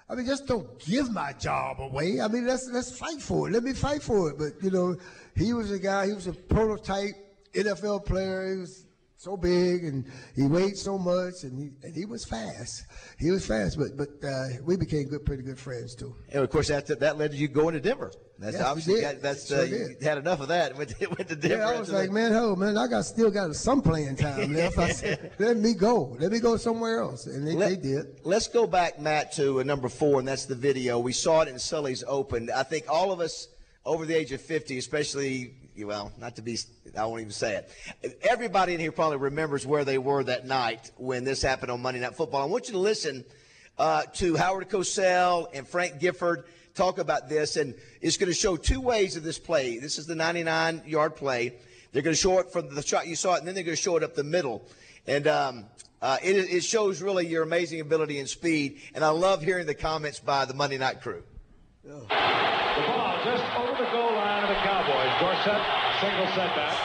I 0.09 0.15
mean, 0.15 0.25
just 0.25 0.47
don't 0.47 0.79
give 0.79 1.13
my 1.13 1.35
job 1.35 1.81
away. 1.81 2.19
I 2.19 2.29
mean, 2.29 2.47
let's 2.47 2.67
let's 2.71 2.97
fight 2.97 3.21
for 3.21 3.47
it. 3.47 3.53
Let 3.53 3.63
me 3.63 3.75
fight 3.75 4.03
for 4.03 4.31
it. 4.31 4.39
But 4.39 4.65
you 4.65 4.71
know, 4.71 4.97
he 5.37 5.53
was 5.53 5.71
a 5.71 5.79
guy. 5.79 6.07
He 6.07 6.15
was 6.15 6.29
a 6.29 6.33
prototype 6.33 7.13
NFL 7.55 8.07
player. 8.07 8.55
He 8.55 8.61
was 8.61 8.87
so 9.21 9.37
big 9.37 9.85
and 9.85 10.07
he 10.35 10.47
weighed 10.47 10.79
so 10.79 10.97
much 10.97 11.45
and 11.45 11.59
he, 11.59 11.87
and 11.87 11.95
he 11.95 12.07
was 12.07 12.25
fast. 12.25 12.87
He 13.19 13.31
was 13.31 13.45
fast, 13.45 13.79
but 13.79 13.95
but 13.95 14.09
uh, 14.27 14.63
we 14.65 14.79
became 14.79 15.09
good, 15.09 15.27
pretty 15.27 15.43
good 15.43 15.59
friends 15.59 15.95
too. 15.95 16.17
And 16.33 16.43
of 16.43 16.49
course, 16.49 16.69
that 16.69 16.87
that 16.87 17.19
led 17.19 17.33
to 17.33 17.37
you 17.37 17.47
going 17.47 17.75
to 17.75 17.81
Denver. 17.81 18.13
That's 18.39 18.57
yes, 18.57 18.65
obviously 18.65 19.03
got, 19.03 19.21
that's 19.21 19.49
sure 19.49 19.59
uh, 19.59 19.65
you 19.65 19.97
had 20.01 20.17
enough 20.17 20.41
of 20.41 20.49
that. 20.49 20.75
Went 20.75 20.99
to, 20.99 21.07
went 21.09 21.29
to 21.29 21.37
Denver. 21.37 21.59
Yeah, 21.59 21.69
I 21.69 21.79
was 21.79 21.93
like, 21.93 22.11
man, 22.11 22.33
oh 22.33 22.57
man, 22.57 22.79
I 22.79 22.87
got 22.87 23.05
still 23.05 23.31
got 23.31 23.55
some 23.55 23.83
playing 23.83 24.17
time 24.17 24.55
left. 24.55 24.79
I 24.79 24.89
said, 24.89 25.33
let 25.39 25.59
me 25.59 25.75
go, 25.75 26.17
let 26.19 26.33
me 26.33 26.41
go 26.41 26.57
somewhere 26.57 27.03
else, 27.03 27.27
and 27.27 27.47
they, 27.47 27.53
Let, 27.53 27.69
they 27.69 27.77
did. 27.77 28.21
Let's 28.25 28.49
go 28.49 28.67
back, 28.67 28.99
Matt, 28.99 29.33
to 29.33 29.63
number 29.65 29.91
four, 29.91 30.21
and 30.21 30.27
that's 30.27 30.47
the 30.47 30.55
video. 30.55 30.99
We 30.99 31.13
saw 31.13 31.43
it 31.43 31.49
in 31.49 31.59
Sully's 31.59 32.03
Open. 32.07 32.49
I 32.57 32.63
think 32.63 32.87
all 32.89 33.13
of 33.13 33.21
us 33.21 33.49
over 33.85 34.07
the 34.07 34.15
age 34.15 34.33
of 34.33 34.41
50, 34.41 34.79
especially 34.79 35.55
well, 35.85 36.13
not 36.19 36.37
to 36.37 36.43
be, 36.43 36.59
I 36.97 37.07
won't 37.07 37.21
even 37.21 37.33
say 37.33 37.57
it. 38.03 38.19
Everybody 38.23 38.75
in 38.75 38.81
here 38.81 38.93
probably 38.93 39.19
remembers 39.19 39.67
where 39.67 39.85
they 39.85 39.99
were 39.99 40.25
that 40.25 40.47
night 40.47 40.91
when 40.97 41.25
this 41.25 41.43
happened 41.43 41.71
on 41.71 41.81
Monday 41.81 42.01
Night 42.01 42.15
Football. 42.15 42.43
I 42.43 42.47
want 42.47 42.69
you 42.69 42.73
to 42.73 42.79
listen 42.79 43.25
uh, 43.79 44.03
to 44.15 44.37
Howard 44.37 44.69
Cosell 44.69 45.49
and 45.55 45.67
Frank 45.67 45.99
Gifford 45.99 46.45
talk 46.75 46.99
about 46.99 47.29
this, 47.29 47.57
and 47.57 47.75
it's 48.01 48.17
going 48.17 48.31
to 48.31 48.35
show 48.35 48.57
two 48.57 48.81
ways 48.81 49.17
of 49.17 49.23
this 49.23 49.39
play. 49.39 49.79
This 49.79 49.99
is 49.99 50.07
the 50.07 50.15
99 50.15 50.83
yard 50.87 51.17
play. 51.17 51.55
They're 51.93 52.03
going 52.03 52.15
to 52.15 52.21
show 52.21 52.39
it 52.39 52.53
from 52.53 52.75
the 52.75 52.83
shot 52.83 53.07
you 53.07 53.17
saw 53.17 53.35
it, 53.35 53.39
and 53.39 53.49
then 53.49 53.55
they're 53.55 53.65
going 53.65 53.77
to 53.77 53.83
show 53.83 53.97
it 53.97 54.03
up 54.03 54.15
the 54.15 54.25
middle. 54.25 54.69
And 55.07 55.27
um, 55.27 55.65
uh, 56.03 56.19
it, 56.23 56.37
it 56.37 56.65
shows 56.65 57.03
really 57.03 57.27
your 57.27 57.43
amazing 57.43 57.81
ability 57.81 58.19
and 58.19 58.29
speed. 58.29 58.81
And 58.95 59.05
I 59.05 59.09
love 59.11 59.43
hearing 59.43 59.67
the 59.67 59.75
comments 59.75 60.21
by 60.21 60.45
the 60.45 60.55
Monday 60.55 60.79
Night 60.79 61.01
crew. 61.01 61.23
Oh. 61.89 62.01
The 62.01 62.07
ball 62.07 63.19
just 63.25 63.45
over 63.57 63.85
the 63.85 63.91
goal 63.91 64.13
line 64.15 64.45
of 64.45 64.49
the 64.51 64.55
Cowboys. 65.45 65.51
Dorsett, 65.51 66.01
single 66.01 66.27
setback. 66.35 66.77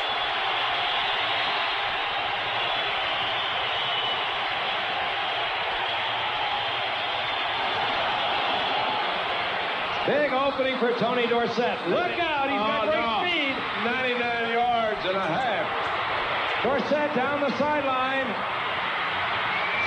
Big 10.07 10.33
opening 10.33 10.77
for 10.77 10.93
Tony 10.99 11.27
Dorsett. 11.27 11.89
Look 11.89 11.99
out, 12.19 12.49
he's 12.49 12.59
got 12.59 12.87
oh, 12.87 12.91
great 12.91 13.01
no. 13.01 13.25
speed. 13.25 13.55
99 13.83 14.51
yards 14.53 15.05
and 15.05 15.17
a 15.17 15.27
half. 15.27 16.63
Dorsett 16.63 17.15
down 17.15 17.41
the 17.41 17.57
sideline. 17.57 18.29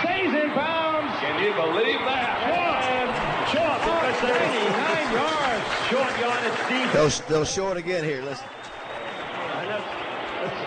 Stays 0.03 0.43
in 0.43 0.55
bounds. 0.55 1.19
Can 1.21 1.43
you 1.43 1.53
believe 1.55 2.01
that? 2.01 2.39
And 2.51 3.09
short 3.49 3.81
because 3.81 4.21
they're 4.21 4.35
99 4.35 5.13
yards. 5.15 5.39
Short 5.89 6.13
yardage 6.21 6.69
deep. 6.69 6.93
They'll, 6.93 7.29
they'll 7.29 7.45
show 7.45 7.71
it 7.71 7.77
again 7.77 8.05
here. 8.05 8.23
Listen. 8.23 8.47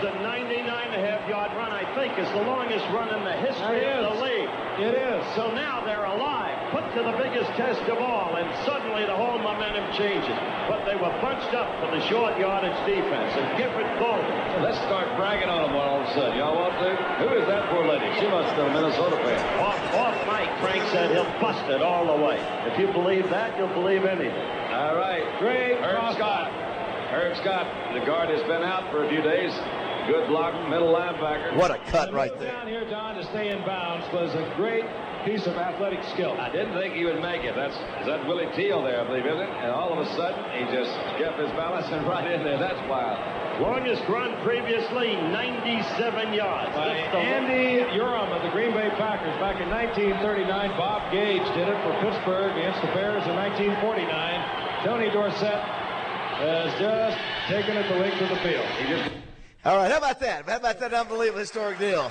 And 0.02 0.18
that's, 0.18 0.18
that's 0.18 0.18
the 0.18 0.22
99 0.22 0.66
and 0.66 0.94
a 0.94 1.02
half 1.06 1.28
yard 1.28 1.52
run, 1.56 1.70
I 1.70 1.86
think, 1.94 2.18
is 2.18 2.28
the 2.34 2.42
longest 2.42 2.84
run 2.90 3.08
in 3.14 3.22
the 3.24 3.36
history 3.38 3.84
of 3.86 4.14
the 4.14 4.24
league. 4.24 4.50
It 4.80 4.94
is. 4.98 5.22
So 5.36 5.52
now 5.52 5.84
they're 5.84 6.04
alive, 6.04 6.72
put 6.72 6.82
to 6.96 7.02
the 7.04 7.16
biggest 7.18 7.50
test 7.54 7.82
of 7.88 7.98
all, 7.98 8.36
and 8.36 8.48
suddenly 8.64 9.04
the 9.06 9.14
whole 9.14 9.38
momentum 9.38 9.86
changes. 9.94 10.34
But 10.66 10.84
they 10.88 10.96
were 10.96 11.12
bunched 11.20 11.54
up 11.54 11.68
for 11.78 11.94
the 11.94 12.00
short 12.08 12.38
yardage 12.38 12.76
defense, 12.88 13.32
and 13.36 13.46
Gifford 13.60 13.86
Bowman. 14.00 14.62
Let's 14.62 14.80
start 14.88 15.06
bragging 15.16 15.48
on 15.48 15.68
them 15.68 15.76
all 15.76 16.00
of 16.00 16.08
a 16.08 16.14
sudden. 16.14 16.38
Y'all 16.38 16.56
want 16.56 16.74
to? 16.82 16.90
Who 17.22 17.36
is 17.36 17.46
that 17.46 17.68
poor 17.70 17.86
lady? 17.86 18.08
She 18.18 18.26
must 18.26 18.48
have 18.52 18.56
been 18.56 18.72
a 18.72 18.74
Minnesota 18.74 19.16
fan. 19.22 19.40
Off, 19.60 19.78
off 19.94 20.16
Mike, 20.26 20.50
Frank 20.60 20.82
said 20.90 21.12
he'll 21.12 21.28
bust 21.40 21.64
it 21.68 21.82
all 21.82 22.08
the 22.08 22.18
way. 22.24 22.40
If 22.66 22.78
you 22.78 22.88
believe 22.90 23.28
that, 23.30 23.56
you'll 23.58 23.74
believe 23.74 24.04
anything. 24.04 24.32
All 24.72 24.96
right. 24.96 25.24
Great. 25.38 25.76
Herb 25.78 26.14
Scott. 26.16 26.50
Herb 27.12 27.36
Scott. 27.36 27.68
The 27.92 28.00
guard 28.06 28.30
has 28.30 28.40
been 28.48 28.62
out 28.64 28.90
for 28.90 29.04
a 29.04 29.08
few 29.08 29.20
days. 29.20 29.52
Good 30.06 30.28
block, 30.28 30.68
middle 30.68 30.92
linebacker. 30.92 31.56
What 31.56 31.70
a 31.70 31.78
cut 31.90 32.12
right 32.12 32.36
there. 32.38 32.50
Down 32.50 32.66
here, 32.66 32.88
Don, 32.90 33.14
to 33.14 33.24
stay 33.30 33.50
in 33.50 33.64
bounds 33.64 34.06
was 34.12 34.34
a 34.34 34.42
great 34.56 34.84
piece 35.24 35.46
of 35.46 35.54
athletic 35.54 36.02
skill. 36.10 36.34
I 36.40 36.50
didn't 36.50 36.74
think 36.74 36.94
he 36.94 37.04
would 37.04 37.22
make 37.22 37.44
it. 37.44 37.54
That's 37.54 37.74
is 38.02 38.06
that 38.10 38.26
Willie 38.26 38.50
Teal 38.56 38.82
there, 38.82 39.00
I 39.00 39.06
believe, 39.06 39.26
isn't 39.26 39.38
it? 39.38 39.54
And 39.62 39.70
all 39.70 39.94
of 39.94 40.02
a 40.02 40.08
sudden, 40.16 40.42
he 40.58 40.66
just 40.74 40.90
kept 41.22 41.38
his 41.38 41.50
balance 41.54 41.86
and 41.94 42.06
right 42.10 42.26
in 42.26 42.42
there. 42.42 42.58
That's 42.58 42.82
wild. 42.90 43.14
Longest 43.62 44.02
run 44.08 44.34
previously, 44.42 45.14
97 45.14 46.34
yards. 46.34 46.74
By 46.74 46.98
Andy 47.14 47.86
Uram 47.94 48.34
of 48.34 48.42
the 48.42 48.50
Green 48.50 48.72
Bay 48.72 48.90
Packers 48.98 49.38
back 49.38 49.60
in 49.62 49.70
1939. 49.70 50.50
Bob 50.74 51.12
Gage 51.12 51.46
did 51.54 51.68
it 51.68 51.78
for 51.86 51.94
Pittsburgh 52.02 52.56
against 52.58 52.80
the 52.82 52.90
Bears 52.90 53.22
in 53.30 53.36
1949. 53.38 54.82
Tony 54.82 55.10
Dorsett 55.14 55.62
has 56.42 56.74
just 56.80 57.18
taken 57.46 57.76
it 57.76 57.86
the 57.86 58.00
length 58.02 58.20
of 58.20 58.30
the 58.30 58.40
field. 58.42 59.21
All 59.64 59.76
right, 59.76 59.90
how 59.92 59.98
about 59.98 60.18
that? 60.20 60.48
How 60.48 60.56
about 60.56 60.80
that 60.80 60.92
unbelievable 60.92 61.38
historic 61.38 61.78
deal? 61.78 62.10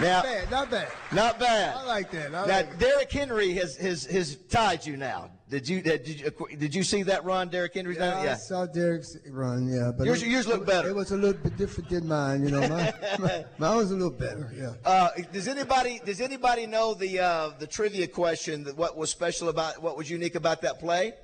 Now, 0.00 0.22
not 0.22 0.24
bad, 0.24 0.50
not 0.50 0.70
bad. 0.70 0.88
Not 1.12 1.40
bad. 1.40 1.74
I 1.76 1.84
like 1.84 2.10
that. 2.12 2.26
I 2.28 2.30
now, 2.30 2.46
like 2.46 2.78
Derrick 2.78 3.10
Henry 3.10 3.54
has, 3.54 3.76
has, 3.76 4.04
has 4.06 4.36
tied 4.48 4.86
you 4.86 4.96
now. 4.96 5.30
Did 5.48 5.66
you 5.66 5.80
did 5.80 6.06
you 6.06 6.30
did 6.58 6.74
you 6.74 6.82
see 6.82 7.02
that 7.04 7.24
run, 7.24 7.48
Derrick 7.48 7.72
Henry's 7.72 7.96
Yeah, 7.96 8.22
yeah, 8.22 8.32
I 8.32 8.34
saw 8.34 8.66
Derrick's 8.66 9.16
run. 9.30 9.66
Yeah, 9.66 9.92
but 9.96 10.04
yours, 10.04 10.22
it, 10.22 10.28
yours 10.28 10.46
looked 10.46 10.66
better. 10.66 10.90
It 10.90 10.94
was 10.94 11.10
a 11.10 11.16
little 11.16 11.40
bit 11.40 11.56
different 11.56 11.88
than 11.88 12.06
mine. 12.06 12.44
You 12.44 12.50
know, 12.50 12.68
mine, 13.18 13.44
mine 13.56 13.76
was 13.76 13.90
a 13.90 13.94
little 13.94 14.10
better. 14.10 14.52
Yeah. 14.54 14.74
Uh, 14.84 15.08
does 15.32 15.48
anybody 15.48 16.02
does 16.04 16.20
anybody 16.20 16.66
know 16.66 16.92
the 16.92 17.20
uh, 17.20 17.50
the 17.58 17.66
trivia 17.66 18.06
question? 18.06 18.64
That 18.64 18.76
what 18.76 18.94
was 18.94 19.08
special 19.08 19.48
about 19.48 19.82
what 19.82 19.96
was 19.96 20.10
unique 20.10 20.34
about 20.34 20.60
that 20.62 20.80
play? 20.80 21.14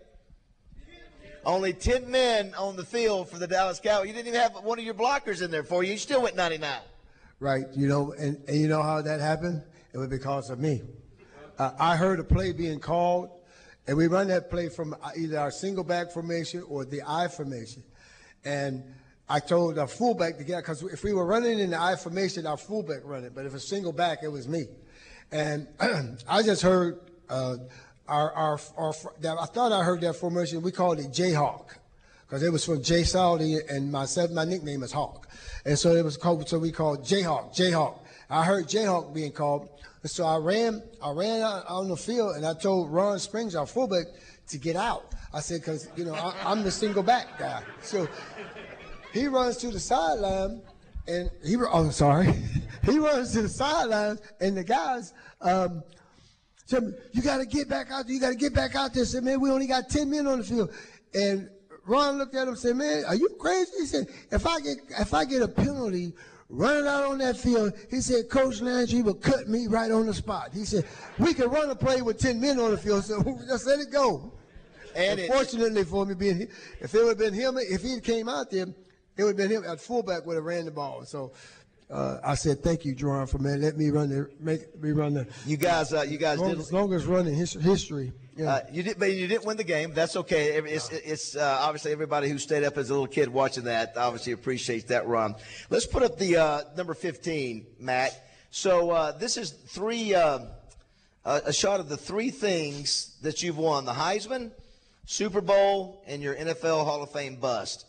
Only 1.46 1.72
10 1.72 2.10
men 2.10 2.54
on 2.54 2.76
the 2.76 2.84
field 2.84 3.28
for 3.28 3.38
the 3.38 3.46
Dallas 3.46 3.80
Cowboys. 3.80 4.08
You 4.08 4.14
didn't 4.14 4.28
even 4.28 4.40
have 4.40 4.64
one 4.64 4.78
of 4.78 4.84
your 4.84 4.94
blockers 4.94 5.42
in 5.42 5.50
there 5.50 5.64
for 5.64 5.82
you. 5.82 5.92
You 5.92 5.98
still 5.98 6.22
went 6.22 6.36
99. 6.36 6.80
Right. 7.40 7.66
You 7.74 7.88
know, 7.88 8.12
and, 8.12 8.42
and 8.48 8.56
you 8.56 8.68
know 8.68 8.82
how 8.82 9.02
that 9.02 9.20
happened? 9.20 9.62
It 9.92 9.98
was 9.98 10.08
because 10.08 10.50
of 10.50 10.58
me. 10.58 10.82
Uh, 11.58 11.72
I 11.78 11.96
heard 11.96 12.18
a 12.18 12.24
play 12.24 12.52
being 12.52 12.80
called, 12.80 13.30
and 13.86 13.96
we 13.96 14.06
run 14.06 14.28
that 14.28 14.50
play 14.50 14.68
from 14.68 14.96
either 15.16 15.38
our 15.38 15.50
single 15.50 15.84
back 15.84 16.10
formation 16.10 16.64
or 16.68 16.84
the 16.84 17.02
I 17.06 17.28
formation. 17.28 17.82
And 18.44 18.82
I 19.28 19.40
told 19.40 19.78
our 19.78 19.86
fullback 19.86 20.38
to 20.38 20.44
get 20.44 20.58
because 20.58 20.82
if 20.82 21.04
we 21.04 21.12
were 21.12 21.24
running 21.24 21.58
in 21.58 21.70
the 21.70 21.80
I 21.80 21.96
formation, 21.96 22.46
our 22.46 22.56
fullback 22.56 23.00
running. 23.04 23.30
But 23.34 23.46
if 23.46 23.54
a 23.54 23.60
single 23.60 23.92
back, 23.92 24.18
it 24.22 24.28
was 24.28 24.48
me. 24.48 24.66
And 25.30 25.68
I 26.28 26.42
just 26.42 26.62
heard 26.62 27.00
uh, 27.28 27.56
our, 28.08 28.32
our, 28.32 28.60
our, 28.76 28.92
that, 29.20 29.36
I 29.40 29.46
thought 29.46 29.72
I 29.72 29.82
heard 29.82 30.00
that 30.02 30.14
formation. 30.14 30.62
We 30.62 30.72
called 30.72 30.98
it 30.98 31.10
Jayhawk 31.10 31.76
because 32.26 32.42
it 32.42 32.52
was 32.52 32.64
from 32.64 32.82
Jay 32.82 33.02
Saldi 33.02 33.60
and 33.70 33.90
myself. 33.90 34.30
My 34.30 34.44
nickname 34.44 34.82
is 34.82 34.92
Hawk, 34.92 35.28
and 35.64 35.78
so 35.78 35.92
it 35.92 36.04
was 36.04 36.16
called. 36.16 36.48
So 36.48 36.58
we 36.58 36.72
called 36.72 37.04
Jayhawk. 37.04 37.54
Jayhawk. 37.54 37.98
I 38.28 38.44
heard 38.44 38.66
Jayhawk 38.66 39.14
being 39.14 39.32
called, 39.32 39.68
and 40.02 40.10
so 40.10 40.24
I 40.24 40.36
ran. 40.36 40.82
I 41.02 41.12
ran 41.12 41.40
out 41.42 41.66
on 41.66 41.88
the 41.88 41.96
field, 41.96 42.36
and 42.36 42.44
I 42.44 42.54
told 42.54 42.90
Ron 42.90 43.18
Springs, 43.18 43.54
our 43.54 43.66
fullback, 43.66 44.06
to 44.48 44.58
get 44.58 44.76
out. 44.76 45.12
I 45.32 45.40
said, 45.40 45.60
because 45.60 45.88
you 45.96 46.04
know 46.04 46.14
I, 46.14 46.34
I'm 46.44 46.62
the 46.62 46.70
single 46.70 47.02
back 47.02 47.38
guy. 47.38 47.62
So 47.82 48.08
he 49.12 49.26
runs 49.28 49.56
to 49.58 49.70
the 49.70 49.80
sideline, 49.80 50.60
and 51.08 51.30
he. 51.44 51.56
Oh, 51.56 51.90
sorry. 51.90 52.34
he 52.84 52.98
runs 52.98 53.32
to 53.32 53.42
the 53.42 53.48
sideline, 53.48 54.18
and 54.40 54.56
the 54.56 54.64
guys. 54.64 55.14
Um, 55.40 55.82
said, 56.64 56.94
you 57.12 57.22
got 57.22 57.38
to 57.38 57.46
get 57.46 57.68
back 57.68 57.90
out 57.90 58.06
there. 58.06 58.14
You 58.14 58.20
got 58.20 58.30
to 58.30 58.36
get 58.36 58.54
back 58.54 58.74
out 58.74 58.94
there. 58.94 59.04
Said, 59.04 59.24
man, 59.24 59.40
we 59.40 59.50
only 59.50 59.66
got 59.66 59.88
10 59.88 60.10
men 60.10 60.26
on 60.26 60.38
the 60.38 60.44
field. 60.44 60.72
And 61.14 61.48
Ron 61.86 62.18
looked 62.18 62.34
at 62.34 62.42
him 62.42 62.50
and 62.50 62.58
said, 62.58 62.76
man, 62.76 63.04
are 63.06 63.14
you 63.14 63.28
crazy? 63.38 63.70
He 63.78 63.86
said, 63.86 64.06
if 64.30 64.46
I 64.46 64.60
get, 64.60 64.78
if 64.98 65.12
I 65.12 65.24
get 65.24 65.42
a 65.42 65.48
penalty 65.48 66.12
running 66.48 66.88
out 66.88 67.04
on 67.04 67.18
that 67.18 67.36
field, 67.36 67.74
he 67.90 68.00
said, 68.00 68.28
Coach 68.30 68.60
Landry 68.60 69.02
will 69.02 69.14
cut 69.14 69.48
me 69.48 69.66
right 69.66 69.90
on 69.90 70.06
the 70.06 70.14
spot. 70.14 70.50
He 70.52 70.64
said, 70.64 70.84
we 71.18 71.34
can 71.34 71.50
run 71.50 71.68
a 71.70 71.74
play 71.74 72.02
with 72.02 72.18
10 72.18 72.40
men 72.40 72.58
on 72.58 72.70
the 72.70 72.78
field, 72.78 73.04
so 73.04 73.22
just 73.48 73.66
let 73.66 73.80
it 73.80 73.92
go. 73.92 74.32
And 74.96 75.20
fortunately 75.22 75.84
for 75.84 76.06
me, 76.06 76.14
being 76.14 76.46
if 76.80 76.94
it 76.94 76.98
would 76.98 77.08
have 77.08 77.18
been 77.18 77.34
him, 77.34 77.56
if 77.58 77.82
he 77.82 77.98
came 78.00 78.28
out 78.28 78.50
there, 78.50 78.66
it 79.16 79.24
would 79.24 79.28
have 79.28 79.36
been 79.36 79.50
him 79.50 79.64
at 79.68 79.80
fullback 79.80 80.24
would 80.24 80.36
have 80.36 80.44
ran 80.44 80.64
the 80.64 80.70
ball. 80.70 81.04
So 81.04 81.32
uh, 81.90 82.18
I 82.24 82.34
said, 82.34 82.62
"Thank 82.62 82.84
you, 82.84 82.94
Jerron, 82.94 83.28
for 83.28 83.38
man. 83.38 83.60
Let 83.60 83.76
me 83.76 83.90
run 83.90 84.08
the 84.08 84.30
make 84.40 84.80
me 84.80 84.92
run 84.92 85.14
the." 85.14 85.26
You 85.46 85.56
guys, 85.56 85.92
uh, 85.92 86.02
you 86.02 86.18
guys 86.18 86.38
long, 86.38 86.50
did 86.50 86.58
as 86.58 86.72
long 86.72 86.92
as 86.94 87.04
running 87.04 87.34
his, 87.34 87.52
history. 87.52 88.12
Yeah. 88.36 88.54
Uh, 88.54 88.60
you 88.72 88.82
did, 88.82 88.98
but 88.98 89.12
you 89.12 89.26
didn't 89.28 89.44
win 89.44 89.56
the 89.56 89.64
game. 89.64 89.92
That's 89.92 90.16
okay. 90.16 90.56
It's, 90.56 90.90
it's 90.90 91.36
uh, 91.36 91.58
obviously 91.60 91.92
everybody 91.92 92.28
who 92.28 92.38
stayed 92.38 92.64
up 92.64 92.78
as 92.78 92.90
a 92.90 92.92
little 92.92 93.06
kid 93.06 93.28
watching 93.28 93.64
that 93.64 93.96
obviously 93.96 94.32
appreciates 94.32 94.86
that 94.86 95.06
run. 95.06 95.34
Let's 95.70 95.86
put 95.86 96.02
up 96.02 96.18
the 96.18 96.36
uh, 96.36 96.60
number 96.76 96.94
fifteen, 96.94 97.66
Matt. 97.78 98.18
So 98.50 98.90
uh, 98.90 99.12
this 99.12 99.36
is 99.36 99.50
three 99.50 100.14
a 100.14 101.52
shot 101.52 101.80
of 101.80 101.88
the 101.88 101.96
three 101.96 102.30
things 102.30 103.16
that 103.22 103.42
you've 103.42 103.58
won: 103.58 103.84
the 103.84 103.92
Heisman, 103.92 104.52
Super 105.04 105.42
Bowl, 105.42 106.02
and 106.06 106.22
your 106.22 106.34
NFL 106.34 106.84
Hall 106.84 107.02
of 107.02 107.12
Fame 107.12 107.36
bust. 107.36 107.86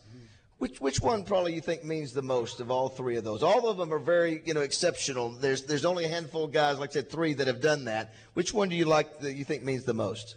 Which 0.58 0.80
which 0.80 1.02
one 1.02 1.24
probably 1.24 1.52
you 1.54 1.60
think 1.60 1.84
means 1.84 2.14
the 2.14 2.22
most 2.22 2.60
of 2.60 2.70
all 2.70 2.88
three 2.88 3.16
of 3.16 3.24
those? 3.24 3.42
All 3.42 3.68
of 3.68 3.76
them 3.76 3.92
are 3.92 3.98
very 3.98 4.40
you 4.46 4.54
know 4.54 4.62
exceptional. 4.62 5.32
There's 5.32 5.64
there's 5.64 5.84
only 5.84 6.06
a 6.06 6.08
handful 6.08 6.44
of 6.44 6.52
guys, 6.52 6.78
like 6.78 6.88
I 6.90 6.94
said, 6.94 7.10
three 7.10 7.34
that 7.34 7.46
have 7.46 7.60
done 7.60 7.84
that. 7.84 8.14
Which 8.32 8.54
one 8.54 8.70
do 8.70 8.76
you 8.76 8.86
like 8.86 9.20
that 9.20 9.34
you 9.34 9.44
think 9.44 9.64
means 9.64 9.84
the 9.84 9.92
most? 9.92 10.36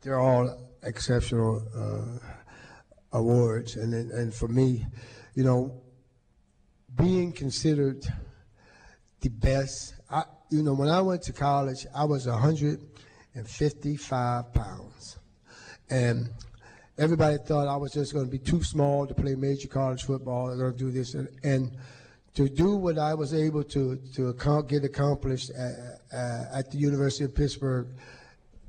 They're 0.00 0.18
all 0.18 0.58
exceptional 0.82 1.62
uh, 1.76 2.06
awards, 3.12 3.76
and 3.76 3.92
and 3.92 4.32
for 4.32 4.48
me, 4.48 4.86
you 5.34 5.44
know, 5.44 5.82
being 6.96 7.32
considered 7.32 8.02
the 9.20 9.28
best. 9.28 9.94
I 10.10 10.22
you 10.50 10.62
know 10.62 10.72
when 10.72 10.88
I 10.88 11.02
went 11.02 11.20
to 11.24 11.34
college, 11.34 11.86
I 11.94 12.04
was 12.04 12.26
155 12.26 14.54
pounds. 14.54 15.19
And 15.90 16.30
everybody 16.98 17.38
thought 17.38 17.68
I 17.68 17.76
was 17.76 17.92
just 17.92 18.12
going 18.12 18.24
to 18.26 18.30
be 18.30 18.38
too 18.38 18.62
small 18.62 19.06
to 19.06 19.14
play 19.14 19.34
major 19.34 19.68
college 19.68 20.04
football. 20.04 20.56
Going 20.56 20.72
to 20.72 20.78
do 20.78 20.90
this. 20.90 21.14
And, 21.14 21.28
and 21.42 21.76
to 22.34 22.48
do 22.48 22.76
what 22.76 22.98
I 22.98 23.14
was 23.14 23.34
able 23.34 23.64
to, 23.64 23.96
to 24.14 24.64
get 24.68 24.84
accomplished 24.84 25.50
at, 25.50 25.72
at 26.12 26.70
the 26.70 26.78
University 26.78 27.24
of 27.24 27.34
Pittsburgh 27.34 27.88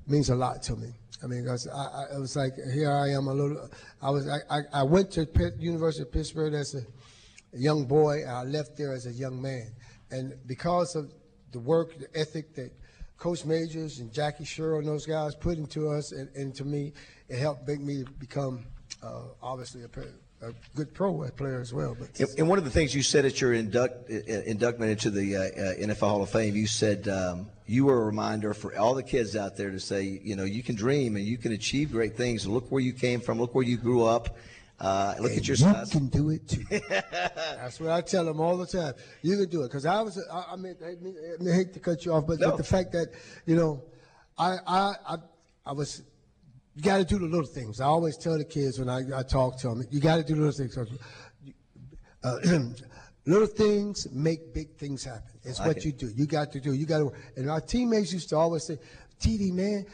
means 0.08 0.30
a 0.30 0.36
lot 0.36 0.64
to 0.64 0.76
me. 0.76 0.90
I 1.24 1.28
mean, 1.28 1.48
I, 1.48 1.54
I, 1.54 2.16
it 2.16 2.20
was 2.20 2.36
like 2.36 2.54
here 2.74 2.92
I 2.92 3.10
am 3.10 3.28
a 3.28 3.34
little. 3.34 3.70
I 4.02 4.10
was 4.10 4.28
I, 4.28 4.62
I 4.74 4.84
went 4.84 5.12
to 5.12 5.26
Pitt, 5.26 5.54
University 5.60 6.02
of 6.02 6.12
Pittsburgh 6.12 6.56
as 6.56 6.74
a 6.74 6.82
young 7.56 7.86
boy. 7.86 8.24
I 8.24 8.44
left 8.44 8.76
there 8.76 8.92
as 8.92 9.06
a 9.06 9.12
young 9.12 9.40
man, 9.40 9.72
and 10.10 10.34
because 10.48 10.96
of 10.96 11.12
the 11.52 11.60
work, 11.60 11.96
the 12.00 12.08
ethic 12.20 12.56
that 12.56 12.72
Coach 13.22 13.46
Majors 13.46 14.00
and 14.00 14.12
Jackie 14.12 14.46
Sherrill 14.46 14.80
and 14.80 14.88
those 14.88 15.06
guys 15.06 15.36
put 15.36 15.60
into 15.60 15.88
us 15.88 16.12
and, 16.12 16.28
and 16.36 16.56
to 16.56 16.66
me, 16.66 16.92
it 17.30 17.38
helped 17.38 17.68
make 17.68 17.80
me 17.80 18.04
become 18.18 18.66
uh, 19.04 19.22
obviously 19.44 19.84
a, 19.84 20.48
a, 20.48 20.52
good 20.76 20.92
pro 20.92 21.30
player 21.38 21.62
as 21.62 21.72
well. 21.72 21.96
But 21.98 22.20
and 22.40 22.50
one 22.50 22.58
of 22.58 22.64
the 22.64 22.72
things 22.72 22.96
you 22.96 23.04
said 23.04 23.26
at 23.26 23.40
your 23.40 23.54
induct, 23.54 24.10
inductment 24.10 24.90
into 24.90 25.12
the 25.12 25.36
uh, 25.36 25.40
uh 25.40 25.86
NFL 25.86 26.00
Hall 26.00 26.24
of 26.24 26.32
Fame, 26.32 26.56
you 26.56 26.66
said 26.66 27.08
um, 27.10 27.48
you 27.68 27.86
were 27.86 28.02
a 28.02 28.06
reminder 28.06 28.56
for 28.56 28.76
all 28.76 28.96
the 28.96 29.04
kids 29.04 29.36
out 29.36 29.56
there 29.56 29.70
to 29.70 29.80
say, 29.80 30.20
you 30.24 30.36
know, 30.36 30.44
you 30.44 30.64
can 30.64 30.74
dream 30.74 31.16
and 31.16 31.24
you 31.24 31.38
can 31.38 31.52
achieve 31.52 31.92
great 31.92 32.18
things. 32.18 32.48
Look 32.48 32.72
where 32.72 32.82
you 32.82 32.92
came 32.92 33.22
from. 33.22 33.40
Look 33.40 33.54
where 33.54 33.64
you 33.64 33.78
grew 33.78 34.04
up. 34.04 34.36
Uh, 34.82 35.14
look 35.20 35.30
and 35.30 35.40
at 35.42 35.48
your 35.48 35.58
you 35.58 35.64
size. 35.64 35.92
can 35.92 36.08
do 36.08 36.32
it 36.32 36.48
too. 36.48 36.66
That's 36.90 37.80
what 37.80 37.92
I 37.92 38.02
tell 38.02 38.26
them 38.26 38.40
all 38.40 38.58
the 38.58 38.66
time. 38.66 38.96
You 39.22 39.38
can 39.38 39.48
do 39.48 39.62
it 39.62 39.68
because 39.68 39.86
I 39.86 40.02
was. 40.02 40.20
I, 40.32 40.54
I 40.54 40.56
mean, 40.56 40.76
I, 40.84 41.50
I, 41.50 41.54
hate 41.54 41.74
to 41.74 41.80
cut 41.80 42.04
you 42.04 42.14
off, 42.14 42.26
but, 42.26 42.40
no. 42.40 42.50
but 42.50 42.58
the 42.58 42.64
fact 42.64 42.92
that 42.94 43.10
you 43.46 43.56
know, 43.56 43.84
I 44.40 44.58
I 44.66 44.94
I, 45.08 45.16
I 45.68 45.72
was. 45.74 46.02
You 46.76 46.82
got 46.82 46.98
to 46.98 47.04
do 47.04 47.20
the 47.20 47.26
little 47.26 47.46
things. 47.46 47.80
I 47.80 47.86
always 47.86 48.18
tell 48.18 48.38
the 48.38 48.46
kids 48.46 48.80
when 48.80 48.90
I, 48.90 49.02
I 49.20 49.24
talk 49.24 49.60
to 49.60 49.68
them, 49.68 49.84
you 49.92 50.00
got 50.00 50.16
to 50.16 50.24
do 50.24 50.36
little 50.36 50.52
things. 50.52 50.76
Uh, 52.24 52.38
little 53.26 53.48
things 53.48 54.08
make 54.12 54.54
big 54.54 54.78
things 54.78 55.04
happen. 55.04 55.32
It's 55.44 55.60
like 55.60 55.68
what 55.68 55.78
it. 55.78 55.86
you 55.86 55.92
do. 55.92 56.10
You 56.16 56.26
got 56.26 56.52
to 56.54 56.60
do. 56.60 56.74
You 56.74 56.88
got 56.88 57.00
to. 57.00 57.12
And 57.36 57.52
our 57.52 57.62
teammates 57.62 58.14
used 58.14 58.30
to 58.30 58.38
always 58.38 58.66
say, 58.66 58.80
"TD, 59.20 59.52
man, 59.52 59.86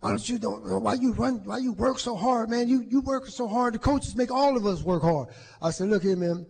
why 0.00 0.10
don't 0.10 0.28
you 0.28 0.38
don't 0.38 0.82
why 0.82 0.94
you 0.94 1.12
run 1.12 1.42
why 1.44 1.58
you 1.58 1.72
work 1.72 1.98
so 1.98 2.14
hard, 2.14 2.50
man? 2.50 2.68
You 2.68 2.84
you 2.88 3.00
work 3.00 3.26
so 3.26 3.48
hard. 3.48 3.74
The 3.74 3.78
coaches 3.78 4.14
make 4.14 4.30
all 4.30 4.56
of 4.56 4.64
us 4.64 4.82
work 4.82 5.02
hard. 5.02 5.28
I 5.60 5.70
said, 5.70 5.88
look 5.88 6.02
here, 6.02 6.16
man. 6.16 6.46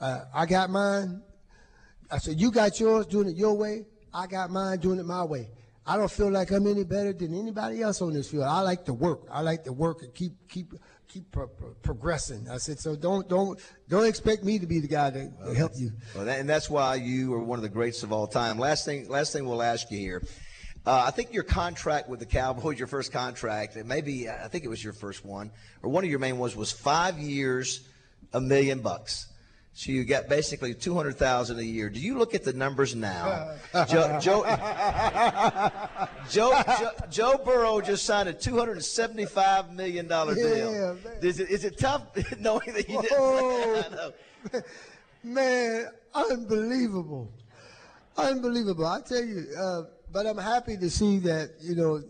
Uh, 0.00 0.24
I 0.34 0.46
got 0.46 0.70
mine. 0.70 1.22
I 2.10 2.18
said, 2.18 2.40
you 2.40 2.50
got 2.50 2.80
yours 2.80 3.06
doing 3.06 3.28
it 3.28 3.36
your 3.36 3.56
way. 3.56 3.86
I 4.12 4.26
got 4.26 4.50
mine 4.50 4.78
doing 4.78 4.98
it 4.98 5.06
my 5.06 5.24
way. 5.24 5.48
I 5.86 5.96
don't 5.96 6.10
feel 6.10 6.30
like 6.30 6.50
I'm 6.50 6.66
any 6.66 6.84
better 6.84 7.12
than 7.12 7.32
anybody 7.34 7.82
else 7.82 8.02
on 8.02 8.12
this 8.12 8.30
field. 8.30 8.44
I 8.44 8.60
like 8.60 8.84
to 8.86 8.92
work. 8.92 9.22
I 9.30 9.40
like 9.40 9.64
to 9.64 9.72
work 9.72 10.02
and 10.02 10.12
keep 10.12 10.32
keep 10.48 10.72
keep 11.08 11.30
pro- 11.30 11.46
pro- 11.46 11.74
progressing. 11.82 12.48
I 12.50 12.58
said, 12.58 12.78
so 12.80 12.96
don't 12.96 13.28
don't 13.28 13.58
don't 13.88 14.06
expect 14.06 14.42
me 14.44 14.58
to 14.58 14.66
be 14.66 14.80
the 14.80 14.88
guy 14.88 15.10
to, 15.10 15.30
to 15.46 15.54
help 15.54 15.72
you. 15.76 15.92
Well, 16.14 16.24
that, 16.24 16.40
and 16.40 16.48
that's 16.48 16.68
why 16.68 16.96
you 16.96 17.32
are 17.34 17.42
one 17.42 17.58
of 17.58 17.62
the 17.62 17.68
greats 17.68 18.02
of 18.02 18.12
all 18.12 18.26
time. 18.26 18.58
Last 18.58 18.84
thing 18.84 19.08
last 19.08 19.32
thing 19.32 19.46
we'll 19.46 19.62
ask 19.62 19.90
you 19.90 19.98
here. 19.98 20.22
Uh, 20.86 21.04
I 21.06 21.10
think 21.10 21.32
your 21.34 21.42
contract 21.42 22.08
with 22.08 22.20
the 22.20 22.26
Cowboys, 22.26 22.78
your 22.78 22.88
first 22.88 23.12
contract, 23.12 23.76
maybe 23.84 24.30
I 24.30 24.48
think 24.48 24.64
it 24.64 24.68
was 24.68 24.82
your 24.82 24.94
first 24.94 25.24
one, 25.24 25.50
or 25.82 25.90
one 25.90 26.04
of 26.04 26.10
your 26.10 26.18
main 26.18 26.38
ones 26.38 26.56
was 26.56 26.72
five 26.72 27.18
years, 27.18 27.86
a 28.32 28.40
million 28.40 28.80
bucks. 28.80 29.26
So 29.74 29.92
you 29.92 30.04
got 30.04 30.28
basically 30.28 30.74
two 30.74 30.94
hundred 30.94 31.16
thousand 31.16 31.58
a 31.58 31.64
year. 31.64 31.90
Do 31.90 32.00
you 32.00 32.18
look 32.18 32.34
at 32.34 32.44
the 32.44 32.52
numbers 32.52 32.94
now? 32.94 33.54
Joe, 33.88 34.18
Joe, 34.20 34.42
Joe, 36.28 36.50
Joe, 36.58 36.90
Joe, 37.10 37.40
Burrow 37.44 37.80
just 37.80 38.04
signed 38.04 38.28
a 38.28 38.32
two 38.32 38.58
hundred 38.58 38.72
and 38.72 38.84
seventy-five 38.84 39.72
million 39.72 40.08
dollar 40.08 40.34
deal. 40.34 40.72
Yeah, 40.72 40.94
is 41.22 41.40
it 41.40 41.50
is 41.50 41.64
it 41.64 41.78
tough 41.78 42.02
knowing 42.40 42.72
that 42.72 42.88
you 42.88 43.00
didn't? 43.00 43.18
Oh, 43.18 44.12
man, 45.22 45.88
unbelievable, 46.14 47.30
unbelievable! 48.16 48.86
I 48.86 49.00
tell 49.02 49.24
you. 49.24 49.46
Uh, 49.56 49.82
but 50.12 50.26
I'm 50.26 50.38
happy 50.38 50.76
to 50.76 50.90
see 50.90 51.18
that 51.20 51.50
you 51.60 51.74
know 51.74 52.02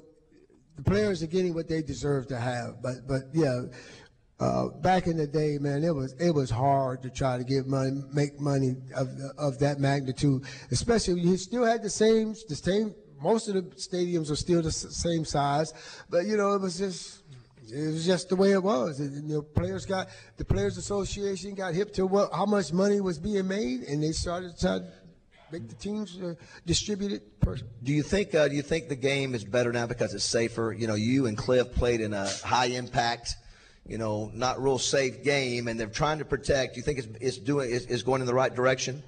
the 0.76 0.82
players 0.82 1.22
are 1.22 1.26
getting 1.26 1.54
what 1.54 1.68
they 1.68 1.82
deserve 1.82 2.28
to 2.28 2.38
have. 2.38 2.82
But 2.82 3.06
but 3.06 3.22
yeah, 3.32 3.62
uh, 4.38 4.68
back 4.80 5.06
in 5.06 5.16
the 5.16 5.26
day, 5.26 5.58
man, 5.58 5.84
it 5.84 5.94
was 5.94 6.14
it 6.14 6.34
was 6.34 6.50
hard 6.50 7.02
to 7.02 7.10
try 7.10 7.36
to 7.36 7.44
get 7.44 7.66
money, 7.66 8.02
make 8.12 8.40
money 8.40 8.76
of 8.96 9.08
of 9.38 9.58
that 9.58 9.78
magnitude. 9.78 10.44
Especially 10.70 11.20
you 11.20 11.36
still 11.36 11.64
had 11.64 11.82
the 11.82 11.90
same 11.90 12.34
the 12.48 12.56
same 12.56 12.94
most 13.20 13.48
of 13.48 13.54
the 13.54 13.62
stadiums 13.76 14.30
are 14.30 14.36
still 14.36 14.62
the 14.62 14.72
same 14.72 15.24
size, 15.24 15.74
but 16.08 16.26
you 16.26 16.36
know, 16.36 16.54
it 16.54 16.62
was 16.62 16.78
just 16.78 17.22
it 17.72 17.92
was 17.92 18.06
just 18.06 18.28
the 18.28 18.36
way 18.36 18.52
it 18.52 18.62
was. 18.62 19.00
And, 19.00 19.28
you 19.28 19.36
know, 19.36 19.42
players 19.42 19.86
got 19.86 20.08
the 20.36 20.44
Players 20.44 20.76
Association 20.76 21.54
got 21.54 21.74
hip 21.74 21.92
to 21.94 22.06
what 22.06 22.32
how 22.32 22.46
much 22.46 22.72
money 22.72 23.00
was 23.00 23.18
being 23.18 23.46
made, 23.46 23.82
and 23.82 24.02
they 24.02 24.12
started 24.12 24.56
to 24.58 24.84
make 25.52 25.68
the 25.68 25.74
teams 25.74 26.18
uh, 26.20 26.34
distribute 26.66 27.12
it. 27.12 27.40
Per- 27.40 27.58
Do 27.82 27.92
you 27.92 28.02
think 28.02 28.34
uh, 28.34 28.48
do 28.48 28.54
you 28.54 28.62
think 28.62 28.88
the 28.88 28.96
game 28.96 29.34
is 29.34 29.44
better 29.44 29.72
now 29.72 29.86
because 29.86 30.14
it's 30.14 30.24
safer? 30.24 30.74
You 30.76 30.86
know, 30.86 30.94
you 30.94 31.26
and 31.26 31.36
Cliff 31.36 31.72
played 31.72 32.00
in 32.00 32.12
a 32.12 32.28
high 32.44 32.66
impact, 32.66 33.36
you 33.86 33.98
know, 33.98 34.30
not 34.34 34.62
real 34.62 34.78
safe 34.78 35.22
game, 35.24 35.68
and 35.68 35.78
they're 35.78 35.86
trying 35.86 36.18
to 36.18 36.24
protect. 36.24 36.74
Do 36.74 36.80
you 36.80 36.84
think 36.84 36.98
it's, 36.98 37.08
it's 37.20 37.38
doing 37.38 37.70
is, 37.70 37.86
is 37.86 38.02
going 38.02 38.20
in 38.20 38.26
the 38.26 38.34
right 38.34 38.54
direction? 38.54 39.02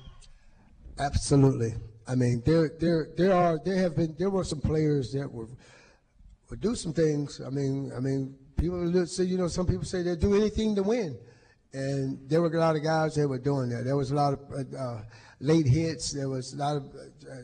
Absolutely. 0.98 1.74
I 2.06 2.14
mean, 2.14 2.42
there, 2.44 2.70
there, 2.80 3.08
there 3.16 3.32
are, 3.32 3.58
there 3.64 3.76
have 3.76 3.96
been, 3.96 4.14
there 4.18 4.28
were 4.30 4.44
some 4.44 4.60
players 4.60 5.12
that 5.12 5.30
were, 5.30 5.46
would 6.50 6.60
do 6.60 6.74
some 6.74 6.92
things. 6.92 7.40
I 7.44 7.50
mean, 7.50 7.92
I 7.96 8.00
mean, 8.00 8.34
people 8.56 9.06
say, 9.06 9.24
you 9.24 9.38
know, 9.38 9.48
some 9.48 9.66
people 9.66 9.84
say 9.84 10.02
they'll 10.02 10.16
do 10.16 10.34
anything 10.34 10.74
to 10.76 10.82
win, 10.82 11.16
and 11.72 12.18
there 12.28 12.42
were 12.42 12.48
a 12.48 12.58
lot 12.58 12.76
of 12.76 12.82
guys 12.82 13.14
that 13.14 13.28
were 13.28 13.38
doing 13.38 13.70
that. 13.70 13.84
There 13.84 13.96
was 13.96 14.10
a 14.10 14.14
lot 14.14 14.34
of 14.34 14.40
uh, 14.78 15.00
late 15.42 15.66
hits. 15.66 16.10
There 16.10 16.28
was 16.28 16.54
a 16.54 16.56
lot 16.56 16.76
of 16.76 16.84
uh, 16.94 17.34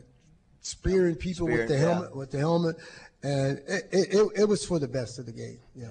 spearing 0.61 1.15
people 1.15 1.45
with 1.45 1.55
Spearing, 1.55 1.67
the 1.69 1.75
yeah. 1.75 1.93
helmet, 1.93 2.15
with 2.15 2.31
the 2.31 2.39
helmet, 2.39 2.77
and 3.21 3.59
it, 3.67 3.89
it, 3.91 4.13
it, 4.13 4.27
it 4.35 4.45
was 4.45 4.65
for 4.65 4.79
the 4.79 4.87
best 4.87 5.19
of 5.19 5.27
the 5.27 5.31
game. 5.31 5.59
Yeah. 5.75 5.89